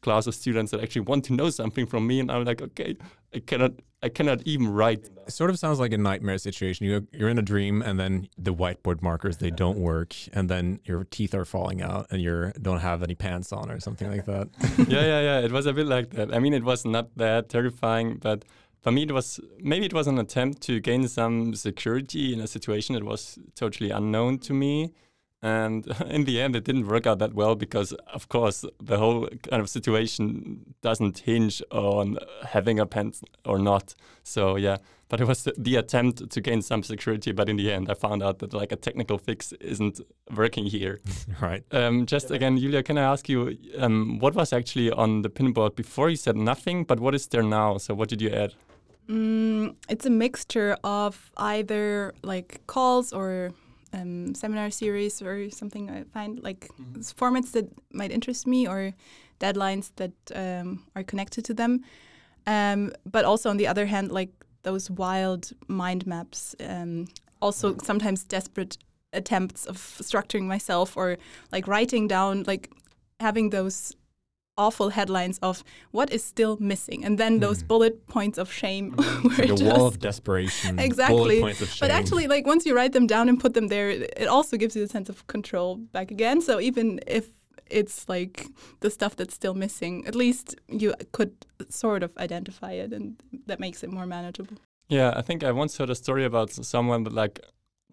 class 0.00 0.26
of 0.26 0.34
students 0.34 0.70
that 0.72 0.80
actually 0.80 1.02
want 1.02 1.24
to 1.26 1.32
know 1.32 1.50
something 1.50 1.86
from 1.86 2.06
me, 2.06 2.20
and 2.20 2.30
I'm 2.30 2.44
like, 2.44 2.62
okay, 2.62 2.96
I 3.34 3.40
cannot, 3.40 3.72
I 4.02 4.08
cannot 4.08 4.42
even 4.44 4.68
write. 4.68 5.08
It 5.26 5.32
sort 5.32 5.50
of 5.50 5.58
sounds 5.58 5.78
like 5.78 5.92
a 5.92 5.98
nightmare 5.98 6.38
situation. 6.38 6.86
You 6.86 7.06
you're 7.12 7.28
in 7.28 7.38
a 7.38 7.42
dream, 7.42 7.82
and 7.82 7.98
then 7.98 8.28
the 8.36 8.54
whiteboard 8.54 9.02
markers 9.02 9.38
they 9.38 9.50
don't 9.50 9.78
work, 9.78 10.14
and 10.32 10.48
then 10.48 10.80
your 10.84 11.04
teeth 11.04 11.34
are 11.34 11.44
falling 11.44 11.82
out, 11.82 12.06
and 12.10 12.20
you 12.20 12.52
don't 12.60 12.80
have 12.80 13.02
any 13.02 13.14
pants 13.14 13.52
on 13.52 13.70
or 13.70 13.80
something 13.80 14.10
like 14.10 14.26
that. 14.26 14.48
yeah, 14.88 15.04
yeah, 15.04 15.20
yeah. 15.20 15.38
It 15.40 15.52
was 15.52 15.66
a 15.66 15.72
bit 15.72 15.86
like 15.86 16.10
that. 16.10 16.34
I 16.34 16.38
mean, 16.38 16.54
it 16.54 16.64
was 16.64 16.84
not 16.84 17.16
that 17.16 17.48
terrifying, 17.48 18.18
but 18.20 18.44
for 18.82 18.90
me, 18.90 19.04
it 19.04 19.12
was 19.12 19.40
maybe 19.60 19.86
it 19.86 19.94
was 19.94 20.08
an 20.08 20.18
attempt 20.18 20.60
to 20.62 20.80
gain 20.80 21.06
some 21.06 21.54
security 21.54 22.32
in 22.32 22.40
a 22.40 22.46
situation 22.46 22.94
that 22.94 23.04
was 23.04 23.38
totally 23.54 23.90
unknown 23.90 24.38
to 24.40 24.52
me. 24.52 24.92
And 25.40 25.86
in 26.08 26.24
the 26.24 26.40
end, 26.40 26.56
it 26.56 26.64
didn't 26.64 26.88
work 26.88 27.06
out 27.06 27.18
that 27.20 27.34
well 27.34 27.54
because, 27.54 27.92
of 28.12 28.28
course, 28.28 28.64
the 28.80 28.98
whole 28.98 29.28
kind 29.48 29.62
of 29.62 29.68
situation 29.68 30.74
doesn't 30.82 31.20
hinge 31.20 31.62
on 31.70 32.18
having 32.48 32.80
a 32.80 32.86
pen 32.86 33.12
or 33.44 33.58
not. 33.58 33.94
So 34.24 34.56
yeah, 34.56 34.78
but 35.08 35.20
it 35.20 35.28
was 35.28 35.44
the, 35.44 35.54
the 35.56 35.76
attempt 35.76 36.30
to 36.30 36.40
gain 36.40 36.60
some 36.60 36.82
security. 36.82 37.30
But 37.30 37.48
in 37.48 37.56
the 37.56 37.70
end, 37.70 37.88
I 37.88 37.94
found 37.94 38.20
out 38.20 38.40
that 38.40 38.52
like 38.52 38.72
a 38.72 38.76
technical 38.76 39.18
fix 39.18 39.52
isn't 39.60 40.00
working 40.34 40.64
here. 40.64 41.00
right. 41.40 41.62
Um, 41.70 42.06
just 42.06 42.32
again, 42.32 42.58
Julia, 42.58 42.82
can 42.82 42.98
I 42.98 43.02
ask 43.02 43.28
you 43.28 43.56
um, 43.78 44.18
what 44.18 44.34
was 44.34 44.52
actually 44.52 44.90
on 44.90 45.22
the 45.22 45.30
pinboard 45.30 45.76
before? 45.76 46.10
You 46.10 46.16
said 46.16 46.36
nothing, 46.36 46.82
but 46.82 46.98
what 46.98 47.14
is 47.14 47.28
there 47.28 47.44
now? 47.44 47.78
So 47.78 47.94
what 47.94 48.08
did 48.08 48.20
you 48.20 48.30
add? 48.30 48.54
Mm, 49.08 49.74
it's 49.88 50.06
a 50.06 50.10
mixture 50.10 50.76
of 50.84 51.30
either 51.36 52.14
like 52.22 52.60
calls 52.66 53.12
or 53.12 53.50
um, 53.92 54.34
seminar 54.34 54.70
series 54.70 55.20
or 55.20 55.50
something 55.50 55.90
I 55.90 56.04
find 56.04 56.42
like 56.42 56.70
s- 56.98 57.12
formats 57.12 57.52
that 57.52 57.68
might 57.92 58.10
interest 58.10 58.46
me 58.46 58.66
or 58.66 58.92
deadlines 59.40 59.90
that 59.96 60.12
um, 60.34 60.84
are 60.96 61.02
connected 61.02 61.44
to 61.46 61.54
them. 61.54 61.80
Um, 62.46 62.92
but 63.04 63.24
also 63.24 63.50
on 63.50 63.56
the 63.56 63.66
other 63.66 63.86
hand, 63.86 64.12
like 64.12 64.30
those 64.62 64.90
wild 64.90 65.50
mind 65.68 66.06
maps, 66.06 66.54
um, 66.60 67.06
also 67.40 67.76
sometimes 67.82 68.24
desperate 68.24 68.78
attempts 69.12 69.66
of 69.66 69.76
structuring 69.76 70.44
myself 70.44 70.96
or 70.96 71.18
like 71.50 71.66
writing 71.66 72.08
down, 72.08 72.44
like 72.46 72.70
having 73.20 73.50
those 73.50 73.94
awful 74.58 74.90
headlines 74.90 75.38
of 75.42 75.64
what 75.92 76.12
is 76.12 76.22
still 76.22 76.56
missing 76.60 77.04
and 77.04 77.16
then 77.18 77.40
those 77.40 77.62
Mm. 77.62 77.68
bullet 77.68 78.06
points 78.06 78.38
of 78.38 78.52
shame 78.52 78.94
It's 78.98 79.38
where 79.38 79.48
like 79.48 79.50
a 79.50 79.54
it 79.54 79.62
wall 79.62 79.86
of 79.86 79.98
desperation. 79.98 80.78
Exactly. 80.88 81.16
Bullet 81.16 81.40
points 81.40 81.62
of 81.62 81.68
shame. 81.68 81.88
but 81.88 81.90
actually, 81.90 82.26
like 82.26 82.46
once 82.46 82.66
you 82.66 82.74
write 82.76 82.92
them 82.92 83.06
down 83.06 83.28
and 83.28 83.40
put 83.40 83.54
them 83.54 83.68
there, 83.68 83.88
it 83.90 84.12
it 84.22 84.28
also 84.28 84.56
gives 84.56 84.76
you 84.76 84.82
a 84.84 84.88
sense 84.88 85.08
of 85.12 85.26
control 85.26 85.76
back 85.92 86.10
again. 86.10 86.40
So 86.42 86.60
even 86.60 87.00
if 87.06 87.24
it's 87.70 88.08
like 88.08 88.46
the 88.80 88.90
stuff 88.90 89.12
that's 89.16 89.34
still 89.34 89.54
missing, 89.54 90.06
at 90.06 90.14
least 90.14 90.56
you 90.68 90.94
could 91.12 91.32
sort 91.70 92.02
of 92.02 92.10
identify 92.18 92.72
it, 92.84 92.92
and 92.92 93.04
that 93.46 93.58
makes 93.58 93.82
it 93.84 93.90
more 93.90 94.06
manageable. 94.06 94.56
Yeah, 94.88 95.18
I 95.20 95.22
think 95.22 95.42
I 95.42 95.52
once 95.52 95.78
heard 95.78 95.90
a 95.90 95.94
story 95.94 96.24
about 96.24 96.50
someone 96.64 97.04
that 97.04 97.14
like 97.14 97.40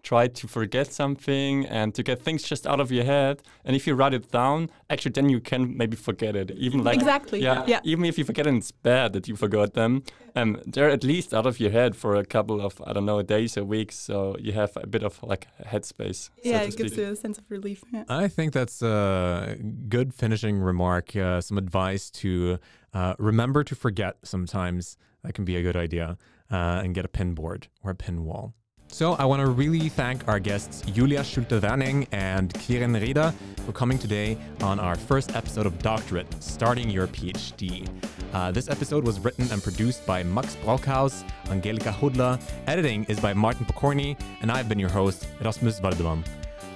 tried 0.02 0.34
to 0.34 0.48
forget 0.48 0.92
something 0.92 1.66
and 1.66 1.94
to 1.94 2.02
get 2.02 2.22
things 2.22 2.42
just 2.42 2.66
out 2.66 2.80
of 2.80 2.90
your 2.90 3.04
head. 3.04 3.42
And 3.64 3.76
if 3.76 3.86
you 3.86 3.94
write 3.94 4.14
it 4.14 4.30
down, 4.30 4.70
actually, 4.88 5.12
then 5.12 5.28
you 5.28 5.40
can 5.40 5.76
maybe 5.76 5.96
forget 5.96 6.34
it. 6.36 6.50
Even 6.52 6.84
like 6.84 6.96
exactly. 6.96 7.40
Yeah, 7.42 7.64
Yeah. 7.66 7.80
Even 7.84 8.04
if 8.04 8.18
you 8.18 8.24
forget 8.24 8.46
and 8.46 8.58
it's 8.58 8.70
bad 8.70 9.12
that 9.12 9.28
you 9.28 9.36
forgot 9.36 9.74
them, 9.74 10.02
um, 10.34 10.60
they're 10.66 10.90
at 10.90 11.04
least 11.04 11.34
out 11.34 11.46
of 11.46 11.60
your 11.60 11.70
head 11.70 11.96
for 11.96 12.14
a 12.14 12.24
couple 12.24 12.60
of 12.60 12.80
I 12.86 12.92
don't 12.92 13.06
know 13.06 13.22
days 13.22 13.56
or 13.56 13.64
weeks, 13.64 13.96
so 13.96 14.36
you 14.38 14.52
have 14.52 14.76
a 14.76 14.86
bit 14.86 15.02
of 15.02 15.22
like 15.22 15.48
headspace. 15.64 16.24
so 16.26 16.30
Yeah, 16.42 16.60
to 16.60 16.68
it 16.68 16.76
gives 16.76 16.96
you 16.96 17.04
a 17.04 17.16
sense 17.16 17.38
of 17.38 17.44
relief. 17.50 17.84
Yeah. 17.92 18.04
I 18.08 18.28
think 18.28 18.52
that's 18.52 18.82
a 18.82 19.56
good 19.88 20.14
finishing 20.14 20.58
remark. 20.60 21.14
Uh, 21.14 21.40
some 21.40 21.58
advice 21.58 22.10
to 22.10 22.58
uh, 22.94 23.14
remember 23.18 23.64
to 23.64 23.74
forget 23.74 24.16
sometimes. 24.24 24.96
That 25.22 25.34
can 25.34 25.44
be 25.44 25.56
a 25.56 25.62
good 25.62 25.76
idea. 25.76 26.16
Uh, 26.50 26.80
and 26.82 26.96
get 26.96 27.04
a 27.04 27.08
pin 27.08 27.32
board 27.32 27.68
or 27.84 27.92
a 27.92 27.94
pin 27.94 28.24
wall. 28.24 28.54
So 28.92 29.14
I 29.14 29.24
want 29.24 29.40
to 29.40 29.46
really 29.46 29.88
thank 29.88 30.28
our 30.28 30.38
guests 30.38 30.82
Julia 30.82 31.24
Schulte-Werning 31.24 32.06
and 32.12 32.52
Quirin 32.52 33.00
Rieder 33.00 33.32
for 33.64 33.72
coming 33.72 33.98
today 33.98 34.36
on 34.60 34.78
our 34.78 34.94
first 34.94 35.34
episode 35.34 35.64
of 35.64 35.78
Doctor 35.78 36.18
it, 36.18 36.26
Starting 36.42 36.90
Your 36.90 37.06
PhD. 37.06 37.88
Uh, 38.34 38.50
this 38.50 38.68
episode 38.68 39.04
was 39.04 39.18
written 39.20 39.50
and 39.52 39.62
produced 39.62 40.04
by 40.06 40.22
Max 40.22 40.54
Brockhaus, 40.56 41.24
Angelika 41.48 41.90
Hudler. 41.90 42.38
Editing 42.66 43.04
is 43.04 43.18
by 43.18 43.32
Martin 43.32 43.64
Pokorny, 43.64 44.20
and 44.42 44.52
I've 44.52 44.68
been 44.68 44.78
your 44.78 44.90
host, 44.90 45.26
Rasmus 45.42 45.80
Wardemann. 45.80 46.22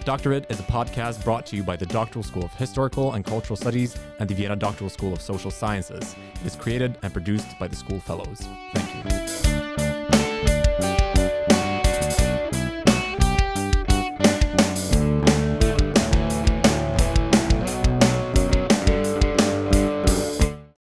Doctorate 0.04 0.46
is 0.50 0.60
a 0.60 0.64
podcast 0.64 1.22
brought 1.24 1.44
to 1.46 1.56
you 1.56 1.62
by 1.62 1.76
the 1.76 1.86
Doctoral 1.86 2.22
School 2.22 2.44
of 2.44 2.54
Historical 2.54 3.12
and 3.12 3.24
Cultural 3.24 3.56
Studies 3.56 3.98
and 4.18 4.28
the 4.28 4.34
Vienna 4.34 4.56
Doctoral 4.56 4.88
School 4.88 5.12
of 5.12 5.20
Social 5.20 5.50
Sciences. 5.50 6.16
It 6.40 6.46
is 6.46 6.56
created 6.56 6.96
and 7.02 7.12
produced 7.12 7.58
by 7.58 7.68
the 7.68 7.76
School 7.76 8.00
Fellows. 8.00 8.46
Thank 8.72 9.12
you. 9.12 9.23